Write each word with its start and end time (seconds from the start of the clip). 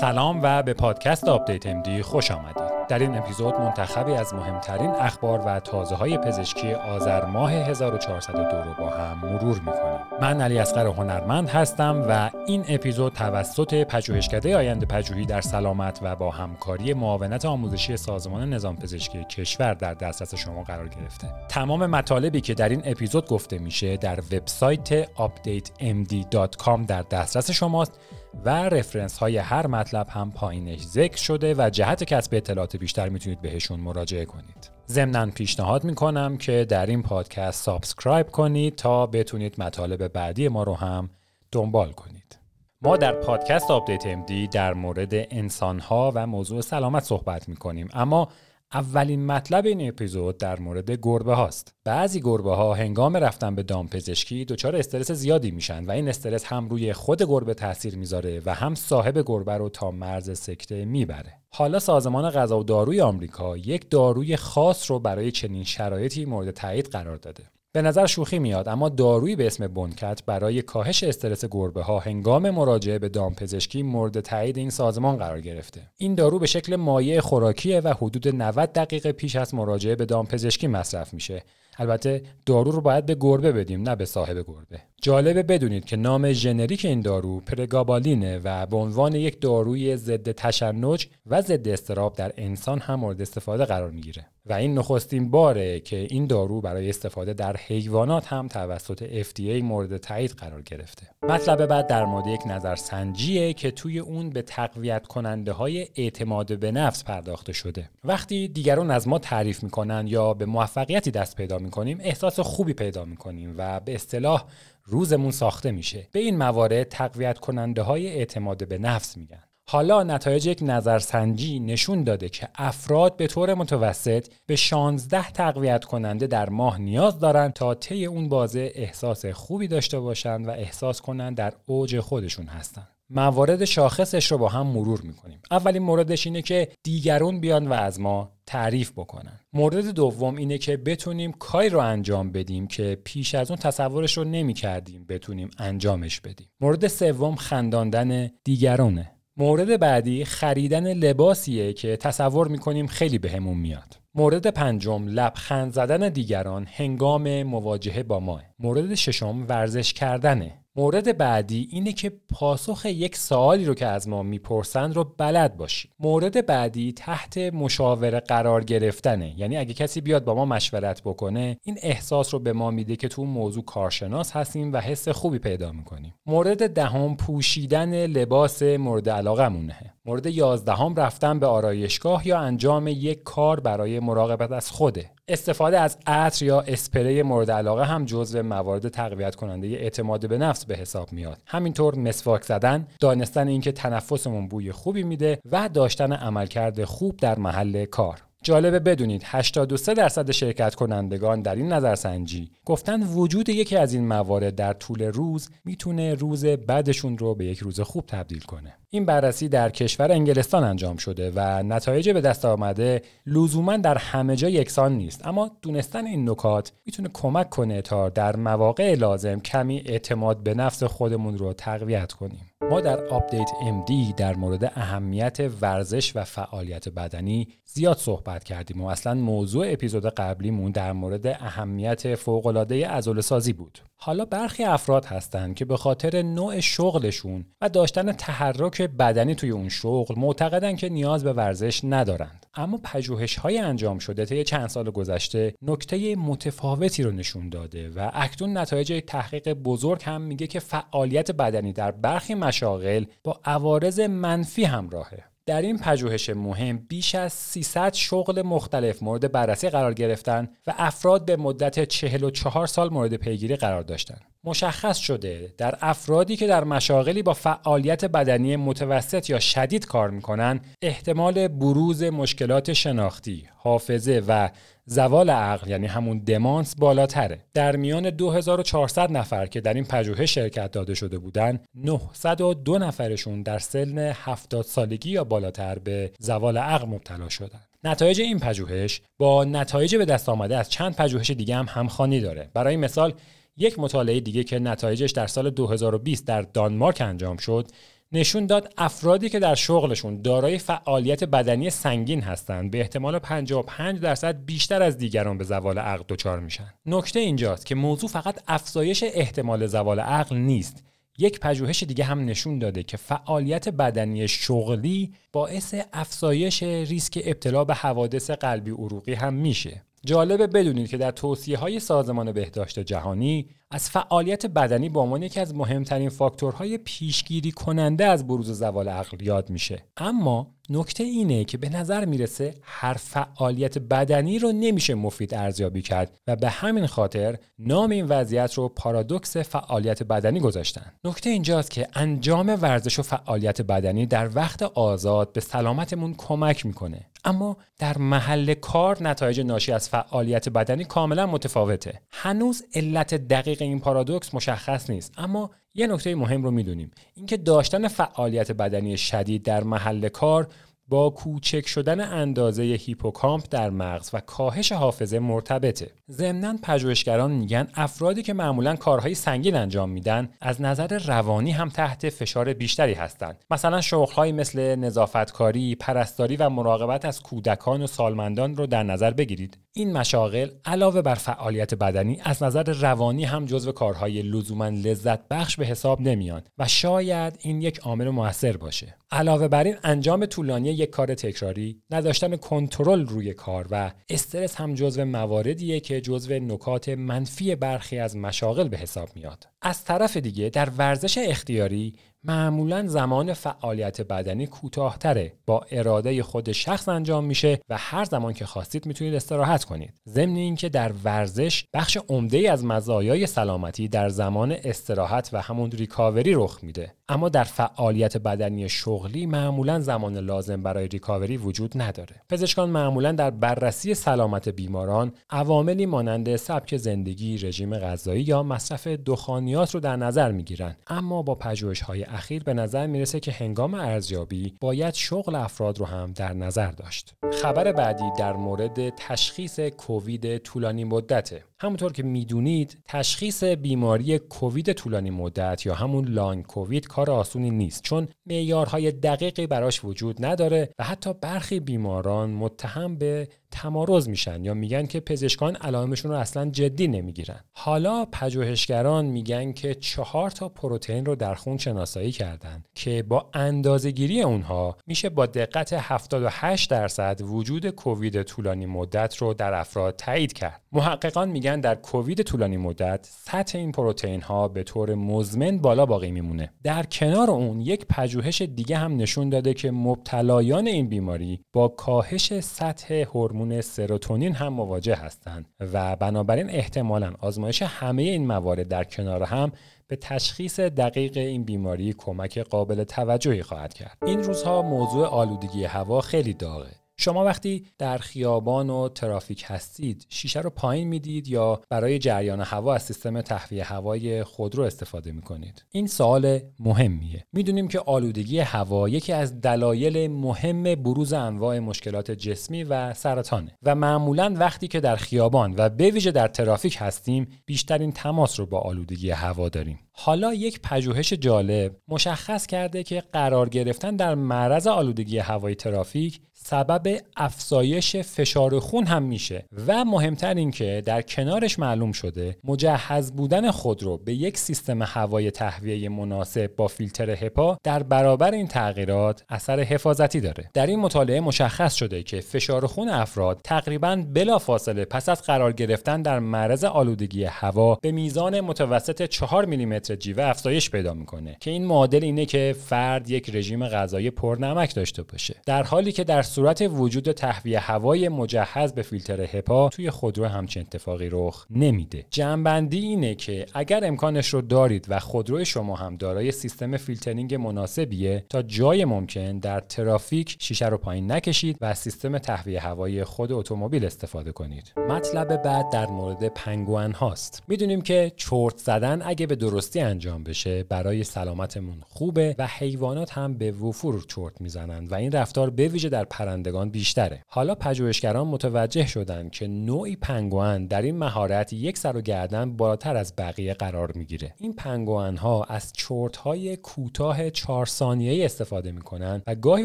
سلام 0.00 0.40
و 0.42 0.62
به 0.62 0.74
پادکست 0.74 1.28
UpdateMD 1.28 2.02
خوش 2.02 2.30
آمدید. 2.30 2.72
در 2.88 2.98
این 2.98 3.18
اپیزود 3.18 3.54
منتخبی 3.54 4.12
از 4.12 4.34
مهمترین 4.34 4.90
اخبار 4.90 5.40
و 5.46 5.60
تازه 5.60 5.94
های 5.94 6.18
پزشکی 6.18 6.72
آذر 6.72 7.24
ماه 7.24 7.52
1402 7.52 8.40
رو 8.42 8.74
با 8.78 8.90
هم 8.90 9.18
مرور 9.18 9.58
می‌کنیم. 9.58 10.00
من 10.20 10.40
علی 10.40 10.58
اصغر 10.58 10.86
هنرمند 10.86 11.48
هستم 11.48 12.04
و 12.08 12.30
این 12.46 12.64
اپیزود 12.68 13.12
توسط 13.12 13.74
پژوهشکده 13.74 14.56
آینده 14.56 14.86
پژوهی 14.86 15.26
در 15.26 15.40
سلامت 15.40 15.98
و 16.02 16.16
با 16.16 16.30
همکاری 16.30 16.94
معاونت 16.94 17.44
آموزشی 17.44 17.96
سازمان 17.96 18.52
نظام 18.52 18.76
پزشکی 18.76 19.24
کشور 19.24 19.74
در 19.74 19.94
دسترس 19.94 20.34
شما 20.34 20.62
قرار 20.62 20.88
گرفته. 20.88 21.28
تمام 21.48 21.86
مطالبی 21.86 22.40
که 22.40 22.54
در 22.54 22.68
این 22.68 22.82
اپیزود 22.84 23.26
گفته 23.26 23.58
میشه 23.58 23.96
در 23.96 24.20
وبسایت 24.20 25.04
updatemd.com 25.04 26.86
در 26.86 27.02
دسترس 27.02 27.50
شماست 27.50 28.00
و 28.44 28.48
reference 28.48 29.18
های 29.18 29.36
هر 29.36 29.66
مطلب 29.66 30.08
هم 30.08 30.32
پایینش 30.32 30.80
ذکر 30.80 31.16
شده 31.16 31.54
و 31.58 31.70
جهت 31.70 32.04
کسب 32.04 32.34
اطلاعات 32.34 32.76
بیشتر 32.76 33.08
می‌تونید 33.08 33.40
بهشون 33.40 33.80
مراجعه 33.80 34.24
کنید. 34.24 34.70
ضمنا 34.88 35.26
پیشنهاد 35.26 35.84
می‌کنم 35.84 36.36
که 36.36 36.66
در 36.68 36.86
این 36.86 37.02
پادکست 37.02 37.64
subscribe 37.64 38.30
کنید 38.30 38.76
تا 38.76 39.06
بتونید 39.06 39.60
مطالب 39.60 40.08
بعدی 40.08 40.48
ما 40.48 40.62
رو 40.62 40.74
هم 40.74 41.10
دنبال 41.52 41.92
کنید. 41.92 42.38
ما 42.82 42.96
در 42.96 43.12
پادکست 43.12 43.70
UpdateMD 43.70 44.46
در 44.46 44.74
مورد 44.74 45.12
انسانها 45.12 46.12
و 46.14 46.26
موضوع 46.26 46.60
سلامت 46.60 47.02
صحبت 47.04 47.48
می‌کنیم 47.48 47.88
اما 47.92 48.28
اولین 48.74 49.26
مطلب 49.26 49.66
این 49.66 49.88
اپیزود 49.88 50.38
در 50.38 50.60
مورد 50.60 50.90
گربه 50.90 51.34
هاست. 51.34 51.74
بعضی 51.84 52.20
گربه 52.20 52.54
ها 52.54 52.74
هنگام 52.74 53.16
رفتن 53.16 53.54
به 53.54 53.62
دامپزشکی 53.62 54.44
دچار 54.44 54.76
استرس 54.76 55.12
زیادی 55.12 55.50
میشن 55.50 55.84
و 55.84 55.90
این 55.90 56.08
استرس 56.08 56.44
هم 56.44 56.68
روی 56.68 56.92
خود 56.92 57.22
گربه 57.22 57.54
تاثیر 57.54 57.96
می‌ذاره 57.96 58.42
و 58.46 58.54
هم 58.54 58.74
صاحب 58.74 59.22
گربه 59.26 59.52
رو 59.52 59.68
تا 59.68 59.90
مرز 59.90 60.38
سکته 60.38 60.84
می‌بره. 60.84 61.32
حالا 61.50 61.78
سازمان 61.78 62.30
غذا 62.30 62.58
و 62.58 62.64
داروی 62.64 63.00
آمریکا 63.00 63.56
یک 63.56 63.90
داروی 63.90 64.36
خاص 64.36 64.90
رو 64.90 64.98
برای 64.98 65.30
چنین 65.30 65.64
شرایطی 65.64 66.24
مورد 66.24 66.50
تایید 66.50 66.86
قرار 66.86 67.16
داده. 67.16 67.44
به 67.74 67.82
نظر 67.82 68.06
شوخی 68.06 68.38
میاد 68.38 68.68
اما 68.68 68.88
دارویی 68.88 69.36
به 69.36 69.46
اسم 69.46 69.66
بونکت 69.66 70.22
برای 70.26 70.62
کاهش 70.62 71.02
استرس 71.02 71.44
گربه 71.44 71.82
ها 71.82 71.98
هنگام 71.98 72.50
مراجعه 72.50 72.98
به 72.98 73.08
دامپزشکی 73.08 73.82
مورد 73.82 74.20
تایید 74.20 74.56
این 74.56 74.70
سازمان 74.70 75.16
قرار 75.16 75.40
گرفته. 75.40 75.80
این 75.96 76.14
دارو 76.14 76.38
به 76.38 76.46
شکل 76.46 76.76
مایع 76.76 77.20
خوراکیه 77.20 77.80
و 77.80 77.94
حدود 78.00 78.28
90 78.28 78.72
دقیقه 78.72 79.12
پیش 79.12 79.36
از 79.36 79.54
مراجعه 79.54 79.94
به 79.94 80.04
دامپزشکی 80.04 80.66
مصرف 80.66 81.14
میشه. 81.14 81.44
البته 81.78 82.22
دارو 82.46 82.70
رو 82.70 82.80
باید 82.80 83.06
به 83.06 83.16
گربه 83.20 83.52
بدیم 83.52 83.82
نه 83.82 83.96
به 83.96 84.04
صاحب 84.04 84.36
گربه 84.36 84.80
جالبه 85.02 85.42
بدونید 85.42 85.84
که 85.84 85.96
نام 85.96 86.32
ژنریک 86.32 86.84
این 86.84 87.00
دارو 87.00 87.40
پرگابالینه 87.40 88.40
و 88.44 88.66
به 88.66 88.76
عنوان 88.76 89.14
یک 89.14 89.40
داروی 89.40 89.96
ضد 89.96 90.32
تشنج 90.32 91.08
و 91.26 91.42
ضد 91.42 91.68
استراب 91.68 92.16
در 92.16 92.32
انسان 92.36 92.78
هم 92.78 92.94
مورد 92.94 93.22
استفاده 93.22 93.64
قرار 93.64 93.90
می‌گیره 93.90 94.26
و 94.46 94.52
این 94.52 94.78
نخستین 94.78 95.30
باره 95.30 95.80
که 95.80 95.96
این 95.96 96.26
دارو 96.26 96.60
برای 96.60 96.88
استفاده 96.88 97.32
در 97.32 97.56
حیوانات 97.56 98.26
هم 98.26 98.48
توسط 98.48 99.22
FDA 99.22 99.62
مورد 99.62 99.96
تایید 99.96 100.30
قرار 100.30 100.62
گرفته. 100.62 101.06
مطلب 101.22 101.66
بعد 101.66 101.86
در 101.86 102.04
مورد 102.04 102.26
یک 102.26 102.40
نظرسنجیه 102.46 103.52
که 103.52 103.70
توی 103.70 103.98
اون 103.98 104.30
به 104.30 104.42
تقویت 104.42 105.06
کننده 105.06 105.52
های 105.52 105.88
اعتماد 105.96 106.58
به 106.58 106.72
نفس 106.72 107.04
پرداخته 107.04 107.52
شده. 107.52 107.90
وقتی 108.04 108.48
دیگران 108.48 108.90
از 108.90 109.08
ما 109.08 109.18
تعریف 109.18 109.62
می‌کنن 109.62 110.04
یا 110.06 110.34
به 110.34 110.46
موفقیتی 110.46 111.10
دست 111.10 111.36
پیدا 111.36 111.58
می‌کنیم 111.62 111.98
احساس 112.00 112.40
خوبی 112.40 112.72
پیدا 112.72 113.04
می‌کنیم 113.04 113.54
و 113.58 113.80
به 113.80 113.94
اصطلاح 113.94 114.44
روزمون 114.84 115.30
ساخته 115.30 115.70
میشه. 115.70 116.08
به 116.12 116.20
این 116.20 116.38
موارد 116.38 116.88
تقویت 116.88 117.38
کننده 117.38 117.82
های 117.82 118.08
اعتماد 118.08 118.68
به 118.68 118.78
نفس 118.78 119.16
میگن. 119.16 119.42
حالا 119.68 120.02
نتایج 120.02 120.46
یک 120.46 120.58
نظرسنجی 120.62 121.60
نشون 121.60 122.04
داده 122.04 122.28
که 122.28 122.48
افراد 122.54 123.16
به 123.16 123.26
طور 123.26 123.54
متوسط 123.54 124.26
به 124.46 124.56
16 124.56 125.30
تقویت 125.30 125.84
کننده 125.84 126.26
در 126.26 126.48
ماه 126.48 126.78
نیاز 126.80 127.18
دارند 127.18 127.52
تا 127.52 127.74
طی 127.74 128.06
اون 128.06 128.28
بازه 128.28 128.72
احساس 128.74 129.26
خوبی 129.26 129.68
داشته 129.68 130.00
باشند 130.00 130.48
و 130.48 130.50
احساس 130.50 131.00
کنند 131.00 131.36
در 131.36 131.52
اوج 131.66 132.00
خودشون 132.00 132.46
هستند. 132.46 132.88
موارد 133.10 133.64
شاخصش 133.64 134.32
رو 134.32 134.38
با 134.38 134.48
هم 134.48 134.66
مرور 134.66 135.00
می‌کنیم. 135.00 135.42
اولین 135.50 135.82
موردش 135.82 136.26
اینه 136.26 136.42
که 136.42 136.68
دیگرون 136.82 137.40
بیان 137.40 137.68
و 137.68 137.72
از 137.72 138.00
ما 138.00 138.32
تعریف 138.52 138.92
بکنن. 138.92 139.40
مورد 139.52 139.86
دوم 139.86 140.36
اینه 140.36 140.58
که 140.58 140.76
بتونیم 140.76 141.32
کاری 141.32 141.68
رو 141.68 141.78
انجام 141.78 142.32
بدیم 142.32 142.66
که 142.66 142.98
پیش 143.04 143.34
از 143.34 143.50
اون 143.50 143.58
تصورش 143.58 144.18
رو 144.18 144.24
نمی 144.24 144.54
کردیم 144.54 145.06
بتونیم 145.08 145.50
انجامش 145.58 146.20
بدیم. 146.20 146.46
مورد 146.60 146.86
سوم 146.86 147.34
خنداندن 147.34 148.30
دیگرونه. 148.44 149.12
مورد 149.36 149.80
بعدی 149.80 150.24
خریدن 150.24 150.92
لباسیه 150.92 151.72
که 151.72 151.96
تصور 151.96 152.48
می‌کنیم 152.48 152.86
خیلی 152.86 153.18
بهمون 153.18 153.58
میاد. 153.58 153.98
مورد 154.14 154.46
پنجم 154.46 155.08
لبخند 155.08 155.72
زدن 155.72 156.08
دیگران 156.08 156.66
هنگام 156.70 157.42
مواجهه 157.42 158.02
با 158.02 158.20
ما. 158.20 158.40
مورد 158.58 158.94
ششم 158.94 159.46
ورزش 159.48 159.92
کردنه. 159.92 160.61
مورد 160.76 161.18
بعدی 161.18 161.68
اینه 161.70 161.92
که 161.92 162.12
پاسخ 162.30 162.86
یک 162.86 163.16
سوالی 163.16 163.64
رو 163.64 163.74
که 163.74 163.86
از 163.86 164.08
ما 164.08 164.22
می‌پرسند 164.22 164.96
رو 164.96 165.04
بلد 165.18 165.56
باشیم. 165.56 165.90
مورد 166.00 166.46
بعدی 166.46 166.92
تحت 166.92 167.38
مشاوره 167.38 168.20
قرار 168.20 168.64
گرفتنه. 168.64 169.34
یعنی 169.40 169.56
اگه 169.56 169.74
کسی 169.74 170.00
بیاد 170.00 170.24
با 170.24 170.34
ما 170.34 170.44
مشورت 170.44 171.02
بکنه، 171.02 171.56
این 171.62 171.78
احساس 171.82 172.34
رو 172.34 172.40
به 172.40 172.52
ما 172.52 172.70
میده 172.70 172.96
که 172.96 173.08
تو 173.08 173.24
موضوع 173.24 173.64
کارشناس 173.64 174.32
هستیم 174.32 174.72
و 174.72 174.76
حس 174.76 175.08
خوبی 175.08 175.38
پیدا 175.38 175.72
می‌کنیم. 175.72 176.14
مورد 176.26 176.74
دهم 176.74 177.16
پوشیدن 177.16 178.06
لباس 178.06 178.62
مورد 178.62 179.08
علاقمونه. 179.08 179.94
مورد 180.04 180.26
یازدهم 180.26 180.94
رفتن 180.94 181.38
به 181.38 181.46
آرایشگاه 181.46 182.28
یا 182.28 182.38
انجام 182.38 182.88
یک 182.88 183.22
کار 183.22 183.60
برای 183.60 184.00
مراقبت 184.00 184.52
از 184.52 184.70
خوده. 184.70 185.10
استفاده 185.28 185.80
از 185.80 185.98
عطر 186.06 186.44
یا 186.44 186.60
اسپری 186.60 187.22
مورد 187.22 187.50
علاقه 187.50 187.84
هم 187.84 188.04
جزو 188.04 188.42
موارد 188.42 188.88
تقویت 188.88 189.34
کننده 189.34 189.66
اعتماد 189.66 190.28
به 190.28 190.38
نفس 190.38 190.64
به 190.64 190.76
حساب 190.76 191.12
میاد. 191.12 191.38
همینطور 191.46 191.94
مسواک 191.94 192.42
زدن 192.44 192.86
دانستن 193.00 193.48
اینکه 193.48 193.72
تنفسمون 193.72 194.48
بوی 194.48 194.72
خوبی 194.72 195.02
میده 195.02 195.38
و 195.52 195.68
داشتن 195.68 196.12
عملکرد 196.12 196.84
خوب 196.84 197.16
در 197.16 197.38
محل 197.38 197.84
کار. 197.84 198.22
جالبه 198.42 198.78
بدونید 198.78 199.22
83 199.24 199.94
درصد 199.94 200.30
شرکت 200.30 200.74
کنندگان 200.74 201.42
در 201.42 201.54
این 201.54 201.72
نظرسنجی 201.72 202.50
گفتن 202.64 203.02
وجود 203.02 203.48
یکی 203.48 203.76
از 203.76 203.94
این 203.94 204.08
موارد 204.08 204.54
در 204.54 204.72
طول 204.72 205.02
روز 205.02 205.50
می‌تونه 205.64 206.14
روز 206.14 206.44
بعدشون 206.44 207.18
رو 207.18 207.34
به 207.34 207.44
یک 207.44 207.58
روز 207.58 207.80
خوب 207.80 208.06
تبدیل 208.06 208.40
کنه. 208.40 208.74
این 208.90 209.04
بررسی 209.04 209.48
در 209.48 209.70
کشور 209.70 210.12
انگلستان 210.12 210.64
انجام 210.64 210.96
شده 210.96 211.32
و 211.34 211.62
نتایج 211.62 212.10
به 212.10 212.20
دست 212.20 212.44
آمده 212.44 213.02
لزوما 213.26 213.76
در 213.76 213.98
همه 213.98 214.36
جا 214.36 214.48
یکسان 214.48 214.92
نیست 214.92 215.26
اما 215.26 215.50
دونستن 215.62 216.06
این 216.06 216.30
نکات 216.30 216.72
می‌تونه 216.86 217.10
کمک 217.12 217.50
کنه 217.50 217.82
تا 217.82 218.08
در 218.08 218.36
مواقع 218.36 218.94
لازم 218.94 219.40
کمی 219.40 219.82
اعتماد 219.86 220.42
به 220.42 220.54
نفس 220.54 220.82
خودمون 220.82 221.38
رو 221.38 221.52
تقویت 221.52 222.12
کنیم. 222.12 222.51
ما 222.70 222.80
در 222.80 223.04
Update 223.04 223.48
MD 223.48 224.14
در 224.16 224.34
مورد 224.34 224.64
اهمیت 224.64 225.38
ورزش 225.60 226.16
و 226.16 226.24
فعالیت 226.24 226.88
بدنی 226.88 227.48
زیاد 227.64 227.96
صحبت 227.96 228.44
کردیم 228.44 228.80
و 228.80 228.86
اصلا 228.86 229.14
موضوع 229.14 229.72
اپیزود 229.72 230.06
قبلیمون 230.06 230.72
در 230.72 230.92
مورد 230.92 231.26
اهمیت 231.26 232.14
فوق‌العاده 232.14 232.88
عضله 232.88 233.20
سازی 233.20 233.52
بود. 233.52 233.78
حالا 234.04 234.24
برخی 234.24 234.64
افراد 234.64 235.04
هستند 235.04 235.54
که 235.54 235.64
به 235.64 235.76
خاطر 235.76 236.22
نوع 236.22 236.60
شغلشون 236.60 237.44
و 237.60 237.68
داشتن 237.68 238.12
تحرک 238.12 238.82
بدنی 238.82 239.34
توی 239.34 239.50
اون 239.50 239.68
شغل 239.68 240.14
معتقدن 240.18 240.76
که 240.76 240.88
نیاز 240.88 241.24
به 241.24 241.32
ورزش 241.32 241.80
ندارند 241.84 242.46
اما 242.54 242.80
پژوهش 242.84 243.36
های 243.36 243.58
انجام 243.58 243.98
شده 243.98 244.24
طی 244.24 244.44
چند 244.44 244.68
سال 244.68 244.90
گذشته 244.90 245.54
نکته 245.62 246.16
متفاوتی 246.16 247.02
رو 247.02 247.10
نشون 247.10 247.48
داده 247.48 247.90
و 247.90 248.10
اکنون 248.14 248.58
نتایج 248.58 249.02
تحقیق 249.06 249.52
بزرگ 249.52 250.02
هم 250.04 250.20
میگه 250.20 250.46
که 250.46 250.60
فعالیت 250.60 251.30
بدنی 251.30 251.72
در 251.72 251.90
برخی 251.90 252.34
مشاغل 252.52 253.04
با 253.24 253.40
عوارض 253.44 254.00
منفی 254.00 254.64
همراهه 254.64 255.24
در 255.46 255.62
این 255.62 255.78
پژوهش 255.78 256.30
مهم 256.30 256.78
بیش 256.88 257.14
از 257.14 257.32
300 257.32 257.94
شغل 257.94 258.42
مختلف 258.42 259.02
مورد 259.02 259.32
بررسی 259.32 259.70
قرار 259.70 259.94
گرفتن 259.94 260.48
و 260.66 260.74
افراد 260.78 261.24
به 261.24 261.36
مدت 261.36 261.84
44 261.84 262.66
سال 262.66 262.90
مورد 262.90 263.14
پیگیری 263.14 263.56
قرار 263.56 263.82
داشتند. 263.82 264.20
مشخص 264.44 264.98
شده 264.98 265.54
در 265.58 265.78
افرادی 265.80 266.36
که 266.36 266.46
در 266.46 266.64
مشاغلی 266.64 267.22
با 267.22 267.32
فعالیت 267.32 268.04
بدنی 268.04 268.56
متوسط 268.56 269.30
یا 269.30 269.38
شدید 269.38 269.86
کار 269.86 270.10
می‌کنن 270.10 270.60
احتمال 270.82 271.48
بروز 271.48 272.02
مشکلات 272.02 272.72
شناختی، 272.72 273.48
حافظه 273.56 274.22
و 274.28 274.50
زوال 274.86 275.30
عقل 275.30 275.70
یعنی 275.70 275.86
همون 275.86 276.18
دمانس 276.18 276.74
بالاتره. 276.76 277.44
در 277.54 277.76
میان 277.76 278.10
2400 278.10 279.12
نفر 279.12 279.46
که 279.46 279.60
در 279.60 279.74
این 279.74 279.84
پژوهش 279.84 280.34
شرکت 280.34 280.70
داده 280.70 280.94
شده 280.94 281.18
بودند 281.18 281.64
902 281.74 282.78
نفرشون 282.78 283.42
در 283.42 283.58
سن 283.58 283.98
70 283.98 284.64
سالگی 284.64 285.10
یا 285.10 285.24
بالاتر 285.24 285.78
به 285.78 286.12
زوال 286.18 286.58
عقل 286.58 286.88
مبتلا 286.88 287.28
شدند 287.28 287.68
نتایج 287.84 288.20
این 288.20 288.38
پژوهش 288.38 289.02
با 289.18 289.44
نتایج 289.44 289.96
به 289.96 290.04
دست 290.04 290.28
آمده 290.28 290.56
از 290.56 290.70
چند 290.70 290.96
پژوهش 290.96 291.30
دیگه 291.30 291.56
هم 291.56 291.66
همخوانی 291.68 292.20
داره. 292.20 292.50
برای 292.54 292.76
مثال 292.76 293.12
یک 293.56 293.78
مطالعه 293.78 294.20
دیگه 294.20 294.44
که 294.44 294.58
نتایجش 294.58 295.10
در 295.10 295.26
سال 295.26 295.50
2020 295.50 296.26
در 296.26 296.42
دانمارک 296.42 297.00
انجام 297.00 297.36
شد 297.36 297.68
نشون 298.14 298.46
داد 298.46 298.74
افرادی 298.78 299.28
که 299.28 299.38
در 299.38 299.54
شغلشون 299.54 300.22
دارای 300.22 300.58
فعالیت 300.58 301.24
بدنی 301.24 301.70
سنگین 301.70 302.20
هستند 302.20 302.70
به 302.70 302.80
احتمال 302.80 303.18
55 303.18 304.00
درصد 304.00 304.44
بیشتر 304.44 304.82
از 304.82 304.98
دیگران 304.98 305.38
به 305.38 305.44
زوال 305.44 305.78
عقل 305.78 306.04
دچار 306.08 306.40
میشن 306.40 306.74
نکته 306.86 307.20
اینجاست 307.20 307.66
که 307.66 307.74
موضوع 307.74 308.10
فقط 308.10 308.42
افزایش 308.48 309.04
احتمال 309.06 309.66
زوال 309.66 310.00
عقل 310.00 310.36
نیست 310.36 310.84
یک 311.18 311.40
پژوهش 311.40 311.82
دیگه 311.82 312.04
هم 312.04 312.24
نشون 312.24 312.58
داده 312.58 312.82
که 312.82 312.96
فعالیت 312.96 313.68
بدنی 313.68 314.28
شغلی 314.28 315.12
باعث 315.32 315.74
افزایش 315.92 316.62
ریسک 316.62 317.22
ابتلا 317.24 317.64
به 317.64 317.74
حوادث 317.74 318.30
قلبی 318.30 318.70
عروقی 318.70 319.14
هم 319.14 319.34
میشه. 319.34 319.82
جالبه 320.04 320.46
بدونید 320.46 320.88
که 320.88 320.96
در 320.96 321.10
توصیه 321.10 321.58
های 321.58 321.80
سازمان 321.80 322.32
بهداشت 322.32 322.78
جهانی 322.78 323.48
از 323.74 323.90
فعالیت 323.90 324.46
بدنی 324.46 324.88
به 324.88 325.00
عنوان 325.00 325.22
یکی 325.22 325.40
از 325.40 325.54
مهمترین 325.54 326.08
فاکتورهای 326.08 326.78
پیشگیری 326.78 327.52
کننده 327.52 328.06
از 328.06 328.26
بروز 328.26 328.50
زوال 328.50 328.88
عقل 328.88 329.22
یاد 329.22 329.50
میشه 329.50 329.84
اما 329.96 330.54
نکته 330.70 331.04
اینه 331.04 331.44
که 331.44 331.58
به 331.58 331.68
نظر 331.68 332.04
می‌رسه 332.04 332.54
هر 332.62 332.94
فعالیت 332.94 333.78
بدنی 333.78 334.38
رو 334.38 334.52
نمیشه 334.52 334.94
مفید 334.94 335.34
ارزیابی 335.34 335.82
کرد 335.82 336.18
و 336.26 336.36
به 336.36 336.48
همین 336.48 336.86
خاطر 336.86 337.38
نام 337.58 337.90
این 337.90 338.06
وضعیت 338.06 338.54
رو 338.54 338.68
پارادوکس 338.68 339.36
فعالیت 339.36 340.02
بدنی 340.02 340.40
گذاشتن. 340.40 340.92
نکته 341.04 341.30
اینجاست 341.30 341.70
که 341.70 341.88
انجام 341.94 342.58
ورزش 342.62 342.98
و 342.98 343.02
فعالیت 343.02 343.62
بدنی 343.62 344.06
در 344.06 344.30
وقت 344.34 344.62
آزاد 344.62 345.32
به 345.32 345.40
سلامتمون 345.40 346.14
کمک 346.14 346.66
می‌کنه. 346.66 347.06
اما 347.24 347.56
در 347.78 347.98
محل 347.98 348.54
کار 348.54 349.02
نتایج 349.02 349.40
ناشی 349.40 349.72
از 349.72 349.88
فعالیت 349.88 350.48
بدنی 350.48 350.84
کاملا 350.84 351.26
متفاوته. 351.26 352.00
هنوز 352.10 352.62
علت 352.74 353.14
دقیق 353.14 353.61
این 353.62 353.80
پارادوکس 353.80 354.34
مشخص 354.34 354.90
نیست. 354.90 355.12
اما 355.18 355.50
یه 355.74 355.86
نکته 355.86 356.14
مهم 356.14 356.42
رو 356.42 356.50
می‌دونیم. 356.50 356.90
اینکه 357.14 357.36
داشتن 357.36 357.88
فعالیت 357.88 358.52
بدنی 358.52 358.96
شدید 358.96 359.42
در 359.42 359.64
محل 359.64 360.08
کار 360.08 360.48
با 360.92 361.10
کوچک 361.10 361.66
شدن 361.66 362.00
اندازه 362.00 362.62
هیپوکامپ 362.62 363.44
در 363.50 363.70
مغز 363.70 364.10
و 364.12 364.20
کاهش 364.20 364.72
حافظه 364.72 365.18
مرتبطه. 365.18 365.90
ضمناً 366.10 366.56
پژوهشگران 366.62 367.30
میگن 367.32 367.68
افرادی 367.74 368.22
که 368.22 368.32
معمولا 368.32 368.76
کارهای 368.76 369.14
سنگین 369.14 369.56
انجام 369.56 369.90
میدن 369.90 370.28
از 370.40 370.60
نظر 370.60 370.98
روانی 370.98 371.50
هم 371.50 371.68
تحت 371.68 372.08
فشار 372.08 372.52
بیشتری 372.52 372.94
هستند. 372.94 373.44
مثلا 373.50 373.80
شغلهایی 373.80 374.32
مثل 374.32 374.74
نظافتکاری، 374.74 375.74
پرستاری 375.74 376.36
و 376.36 376.48
مراقبت 376.48 377.04
از 377.04 377.20
کودکان 377.20 377.82
و 377.82 377.86
سالمندان 377.86 378.56
رو 378.56 378.66
در 378.66 378.82
نظر 378.82 379.10
بگیرید. 379.10 379.58
این 379.72 379.92
مشاغل 379.92 380.50
علاوه 380.64 381.02
بر 381.02 381.14
فعالیت 381.14 381.74
بدنی 381.74 382.18
از 382.24 382.42
نظر 382.42 382.62
روانی 382.62 383.24
هم 383.24 383.46
جزو 383.46 383.72
کارهای 383.72 384.22
لزوما 384.22 384.68
لذت 384.68 385.28
بخش 385.28 385.56
به 385.56 385.66
حساب 385.66 386.00
نمیان 386.00 386.42
و 386.58 386.68
شاید 386.68 387.38
این 387.40 387.62
یک 387.62 387.78
عامل 387.78 388.08
موثر 388.08 388.56
باشه. 388.56 388.96
علاوه 389.12 389.48
بر 389.48 389.64
این 389.64 389.76
انجام 389.84 390.26
طولانی 390.26 390.70
یک 390.70 390.90
کار 390.90 391.14
تکراری، 391.14 391.82
نداشتن 391.90 392.36
کنترل 392.36 393.06
روی 393.06 393.34
کار 393.34 393.66
و 393.70 393.92
استرس 394.08 394.54
هم 394.54 394.74
جزو 394.74 395.04
مواردیه 395.04 395.80
که 395.80 396.00
جزو 396.00 396.34
نکات 396.34 396.88
منفی 396.88 397.54
برخی 397.54 397.98
از 397.98 398.16
مشاغل 398.16 398.68
به 398.68 398.76
حساب 398.76 399.08
میاد. 399.14 399.48
از 399.62 399.84
طرف 399.84 400.16
دیگه 400.16 400.48
در 400.48 400.68
ورزش 400.78 401.18
اختیاری 401.18 401.94
معمولا 402.24 402.86
زمان 402.86 403.32
فعالیت 403.32 404.00
بدنی 404.00 404.46
کوتاهتره. 404.46 405.32
با 405.46 405.66
اراده 405.70 406.22
خود 406.22 406.52
شخص 406.52 406.88
انجام 406.88 407.24
میشه 407.24 407.60
و 407.68 407.76
هر 407.78 408.04
زمان 408.04 408.32
که 408.32 408.46
خواستید 408.46 408.86
می‌تونید 408.86 409.14
استراحت 409.14 409.64
کنید. 409.64 410.00
ضمن 410.08 410.36
اینکه 410.36 410.68
در 410.68 410.92
ورزش 411.04 411.64
بخش 411.74 411.98
عمده 412.08 412.52
از 412.52 412.64
مزایای 412.64 413.26
سلامتی 413.26 413.88
در 413.88 414.08
زمان 414.08 414.52
استراحت 414.64 415.30
و 415.32 415.40
همون 415.40 415.70
ریکاوری 415.70 416.32
رخ 416.34 416.58
میده. 416.62 416.94
اما 417.08 417.28
در 417.28 417.44
فعالیت 417.44 418.16
بدنی 418.16 418.68
شغلی 418.68 419.26
معمولا 419.26 419.80
زمان 419.80 420.18
لازم 420.18 420.62
برای 420.62 420.88
ریکاوری 420.88 421.36
وجود 421.36 421.72
نداره. 421.74 422.16
پزشکان 422.28 422.70
معمولا 422.70 423.12
در 423.12 423.30
بررسی 423.30 423.94
سلامت 423.94 424.48
بیماران 424.48 425.12
عواملی 425.30 425.86
مانند 425.86 426.36
سبک 426.36 426.76
زندگی 426.76 427.38
رژیم 427.38 427.78
غذایی 427.78 428.22
یا 428.22 428.42
مصرف 428.42 428.86
دخانیات 428.86 429.74
رو 429.74 429.80
در 429.80 429.96
نظر 429.96 430.32
می‌گیرند 430.32 430.78
اما 430.86 431.22
با 431.22 431.34
پژوهش‌های 431.34 432.02
اخیر 432.12 432.42
به 432.42 432.54
نظر 432.54 432.86
می‌رسه 432.86 433.20
که 433.20 433.32
هنگام 433.32 433.74
ارزیابی 433.74 434.54
باید 434.60 434.94
شغل 434.94 435.34
افراد 435.34 435.78
رو 435.78 435.86
هم 435.86 436.12
در 436.12 436.32
نظر 436.32 436.70
داشت. 436.70 437.14
خبر 437.32 437.72
بعدی 437.72 438.04
در 438.18 438.32
مورد 438.32 438.90
تشخیص 438.90 439.60
کووید 439.60 440.38
طولانی 440.38 440.84
مدته. 440.84 441.44
همونطور 441.60 441.92
که 441.92 442.02
می‌دونید 442.02 442.78
تشخیص 442.84 443.44
بیماری 443.44 444.18
کووید 444.18 444.72
طولانی 444.72 445.10
مدت 445.10 445.66
یا 445.66 445.74
همون 445.74 446.08
لانگ 446.08 446.46
کووید 446.46 446.86
کار 446.86 447.10
آسونی 447.10 447.50
نیست 447.50 447.82
چون 447.82 448.08
معیارهای 448.26 448.92
دقیقی 448.92 449.46
براش 449.46 449.84
وجود 449.84 450.24
نداره 450.24 450.68
و 450.78 450.84
حتی 450.84 451.12
برخی 451.12 451.60
بیماران 451.60 452.30
متهم 452.30 452.96
به 452.96 453.28
تمارز 453.52 454.08
میشن 454.08 454.44
یا 454.44 454.54
میگن 454.54 454.86
که 454.86 455.00
پزشکان 455.00 455.56
علائمشون 455.56 456.10
رو 456.10 456.16
اصلا 456.16 456.50
جدی 456.50 456.88
نمی‌گیرن. 456.88 457.40
حالا 457.52 458.04
پژوهشگران 458.04 459.04
میگن 459.04 459.52
که 459.52 459.74
چهار 459.74 460.30
تا 460.30 460.48
پروتئین 460.48 461.04
رو 461.04 461.14
در 461.14 461.34
خون 461.34 461.58
شناسایی 461.58 462.12
کردن 462.12 462.64
که 462.74 463.02
با 463.02 463.30
اندازهگیری 463.34 464.22
اونها 464.22 464.76
میشه 464.86 465.08
با 465.08 465.26
دقت 465.26 465.72
78 465.72 466.70
درصد 466.70 467.20
وجود 467.24 467.70
کووید 467.70 468.22
طولانی 468.22 468.66
مدت 468.66 469.16
رو 469.16 469.34
در 469.34 469.54
افراد 469.54 469.96
تایید 469.96 470.32
کرد. 470.32 470.62
محققان 470.72 471.28
میگن 471.28 471.60
در 471.60 471.74
کووید 471.74 472.22
طولانی 472.22 472.56
مدت 472.56 473.08
سطح 473.10 473.58
این 473.58 473.72
پروتئین 473.72 474.20
ها 474.22 474.48
به 474.48 474.62
طور 474.62 474.94
مزمن 474.94 475.58
بالا 475.58 475.86
باقی 475.86 476.10
میمونه. 476.10 476.52
در 476.62 476.82
کنار 476.82 477.30
اون 477.30 477.60
یک 477.60 477.86
پژوهش 477.86 478.42
دیگه 478.42 478.76
هم 478.76 478.96
نشون 478.96 479.28
داده 479.28 479.54
که 479.54 479.70
مبتلایان 479.70 480.66
این 480.66 480.88
بیماری 480.88 481.40
با 481.52 481.68
کاهش 481.68 482.40
سطح 482.40 482.94
هورمون 482.94 483.41
سروتونین 483.60 484.34
هم 484.34 484.48
مواجه 484.48 484.94
هستند 484.94 485.48
و 485.60 485.96
بنابراین 485.96 486.50
احتمالا 486.50 487.14
آزمایش 487.20 487.62
همه 487.62 488.02
این 488.02 488.26
موارد 488.26 488.68
در 488.68 488.84
کنار 488.84 489.22
هم 489.22 489.52
به 489.88 489.96
تشخیص 489.96 490.60
دقیق 490.60 491.16
این 491.16 491.44
بیماری 491.44 491.92
کمک 491.98 492.38
قابل 492.38 492.84
توجهی 492.84 493.42
خواهد 493.42 493.74
کرد. 493.74 493.98
این 494.06 494.22
روزها 494.22 494.62
موضوع 494.62 495.06
آلودگی 495.06 495.64
هوا 495.64 496.00
خیلی 496.00 496.34
داغه. 496.34 496.81
شما 497.02 497.24
وقتی 497.24 497.66
در 497.78 497.98
خیابان 497.98 498.70
و 498.70 498.88
ترافیک 498.88 499.44
هستید 499.46 500.06
شیشه 500.08 500.40
رو 500.40 500.50
پایین 500.50 500.88
می‌دید 500.88 501.28
یا 501.28 501.60
برای 501.70 501.98
جریان 501.98 502.40
هوا 502.40 502.74
از 502.74 502.82
سیستم 502.82 503.20
تهویه 503.20 503.64
هوای 503.64 504.24
خودرو 504.24 504.62
استفاده 504.62 505.12
می‌کنید؟ 505.12 505.64
این 505.70 505.86
سوال 505.86 506.40
مهمیه. 506.60 507.24
می‌دونیم 507.32 507.68
که 507.68 507.78
آلودگی 507.78 508.38
هوا 508.38 508.88
یکی 508.88 509.12
از 509.12 509.40
دلایل 509.40 510.10
مهم 510.10 510.74
بروز 510.74 511.12
انواع 511.12 511.58
مشکلات 511.58 512.10
جسمی 512.10 512.64
و 512.64 512.94
سرطانه 512.94 513.58
و 513.62 513.74
معمولا 513.74 514.34
وقتی 514.38 514.68
که 514.68 514.80
در 514.80 514.96
خیابان 514.96 515.54
و 515.58 515.68
به 515.68 515.90
ویژه 515.90 516.10
در 516.10 516.28
ترافیک 516.28 516.76
هستیم 516.80 517.26
بیشترین 517.46 517.92
تماس 517.92 518.40
رو 518.40 518.46
با 518.46 518.60
آلودگی 518.60 519.10
هوا 519.10 519.48
داریم. 519.48 519.78
حالا 519.94 520.34
یک 520.34 520.60
پژوهش 520.60 521.12
جالب 521.12 521.76
مشخص 521.88 522.46
کرده 522.46 522.82
که 522.82 523.02
قرار 523.12 523.48
گرفتن 523.48 523.96
در 523.96 524.14
معرض 524.14 524.66
آلودگی 524.66 525.18
هوای 525.18 525.54
ترافیک 525.54 526.20
سبب 526.52 526.96
افزایش 527.16 527.96
فشار 527.96 528.58
خون 528.58 528.86
هم 528.86 529.02
میشه. 529.02 529.44
و 529.66 529.84
مهمتر 529.84 530.34
اینکه 530.34 530.82
در 530.86 531.02
کنارش 531.02 531.58
معلوم 531.58 531.92
شده 531.92 532.36
مجهز 532.44 533.12
بودن 533.12 533.50
خودرو 533.50 533.96
به 533.96 534.14
یک 534.14 534.38
سیستم 534.38 534.82
هوای 534.82 535.30
تهویه 535.30 535.88
مناسب 535.88 536.56
با 536.56 536.68
فیلتر 536.68 537.10
هپا 537.10 537.58
در 537.64 537.82
برابر 537.82 538.30
این 538.30 538.48
تغییرات 538.48 539.24
اثر 539.28 539.60
حفاظتی 539.60 540.20
داره. 540.20 540.50
در 540.54 540.66
این 540.66 540.80
مطالعه 540.80 541.20
مشخص 541.20 541.74
شده 541.74 542.02
که 542.02 542.20
فشار 542.20 542.66
خون 542.66 542.88
افراد 542.88 543.40
تقریبا 543.44 544.04
بلا 544.14 544.38
فاصله 544.38 544.84
پس 544.84 545.08
از 545.08 545.22
قرار 545.22 545.52
گرفتن 545.52 546.02
در 546.02 546.18
معرض 546.18 546.64
آلودگی 546.64 547.24
هوا 547.24 547.78
به 547.82 547.92
میزان 547.92 548.40
متوسط 548.40 549.02
4 549.02 549.44
میلیمتر 549.44 549.96
جیوه 549.96 550.24
افزایش 550.24 550.70
پیدا 550.70 550.94
می‌کنه. 550.94 551.36
که 551.40 551.50
این 551.50 551.64
معادل 551.64 552.04
اینه 552.04 552.26
که 552.26 552.54
فرد 552.66 553.10
یک 553.10 553.30
رژیم 553.34 553.66
غذایی 553.66 554.10
پرنمک 554.10 554.74
داشته 554.74 555.02
باشه. 555.02 555.34
در 555.46 555.62
حالی 555.62 555.92
که 555.92 556.04
در 556.04 556.22
صورت 556.22 556.41
وجود 556.50 557.12
تهویه 557.12 557.58
هوای 557.58 558.08
مجهز 558.08 558.72
به 558.72 558.82
فیلتر 558.82 559.20
هپا 559.20 559.68
توی 559.68 559.90
خودرو 559.90 560.26
همچین 560.26 560.62
اتفاقی 560.62 561.08
رخ 561.12 561.46
نمیده. 561.50 562.04
جمع‌بندی 562.10 562.78
اینه 562.78 563.14
که 563.14 563.46
اگر 563.54 563.84
امکانش 563.84 564.28
رو 564.28 564.40
دارید 564.40 564.86
و 564.88 564.98
خودرو 564.98 565.44
شما 565.44 565.76
هم 565.76 565.96
دارای 565.96 566.32
سیستم 566.32 566.76
فیلترینگ 566.76 567.34
مناسبیه 567.34 568.24
تا 568.28 568.42
جای 568.42 568.84
ممکن 568.84 569.38
در 569.38 569.60
ترافیک 569.60 570.36
شیشه 570.38 570.68
رو 570.68 570.78
پایین 570.78 571.12
نکشید 571.12 571.56
و 571.60 571.74
سیستم 571.74 572.18
تهویه 572.18 572.60
هوای 572.60 573.04
خود 573.04 573.32
اتومبیل 573.32 573.84
استفاده 573.84 574.32
کنید. 574.32 574.72
مطلب 574.88 575.42
بعد 575.42 575.70
در 575.70 575.86
مورد 575.86 576.28
پنگوئن 576.28 576.92
هاست. 576.92 577.42
می‌دونیم 577.48 577.80
که 577.80 578.12
چرت 578.16 578.56
زدن 578.56 579.02
اگه 579.04 579.26
به 579.26 579.36
درستی 579.36 579.80
انجام 579.80 580.24
بشه 580.24 580.62
برای 580.62 581.04
سلامتمون 581.04 581.76
خوبه 581.88 582.36
و 582.38 582.46
حیوانات 582.46 583.12
هم 583.12 583.34
به 583.34 583.52
وفور 583.52 584.04
چرت 584.08 584.40
می‌زنند 584.40 584.92
و 584.92 584.94
این 584.94 585.12
رفتار 585.12 585.50
به 585.50 585.68
ویژه 585.68 585.88
در 585.88 586.04
پرندگان 586.22 586.70
بیشتره. 586.70 587.24
حالا 587.28 587.54
پژوهشگران 587.54 588.26
متوجه 588.26 588.86
شدند 588.86 589.30
که 589.30 589.46
نوعی 589.46 589.96
پنگوئن 589.96 590.66
در 590.66 590.82
این 590.82 590.98
مهارت 590.98 591.52
یک 591.52 591.78
سر 591.78 591.96
و 591.96 592.00
گردن 592.00 592.56
بالاتر 592.56 592.96
از 592.96 593.12
بقیه 593.18 593.54
قرار 593.54 593.92
می‌گیره. 593.94 594.34
این 594.38 594.52
پنگوئن 594.52 595.16
ها 595.16 595.44
از 595.44 595.72
چرت 595.72 596.16
های 596.16 596.56
کوتاه 596.56 597.30
4 597.30 597.66
ثانیه‌ای 597.66 598.24
استفاده 598.24 598.72
می‌کنن 598.72 599.22
و 599.26 599.34
گاهی 599.34 599.64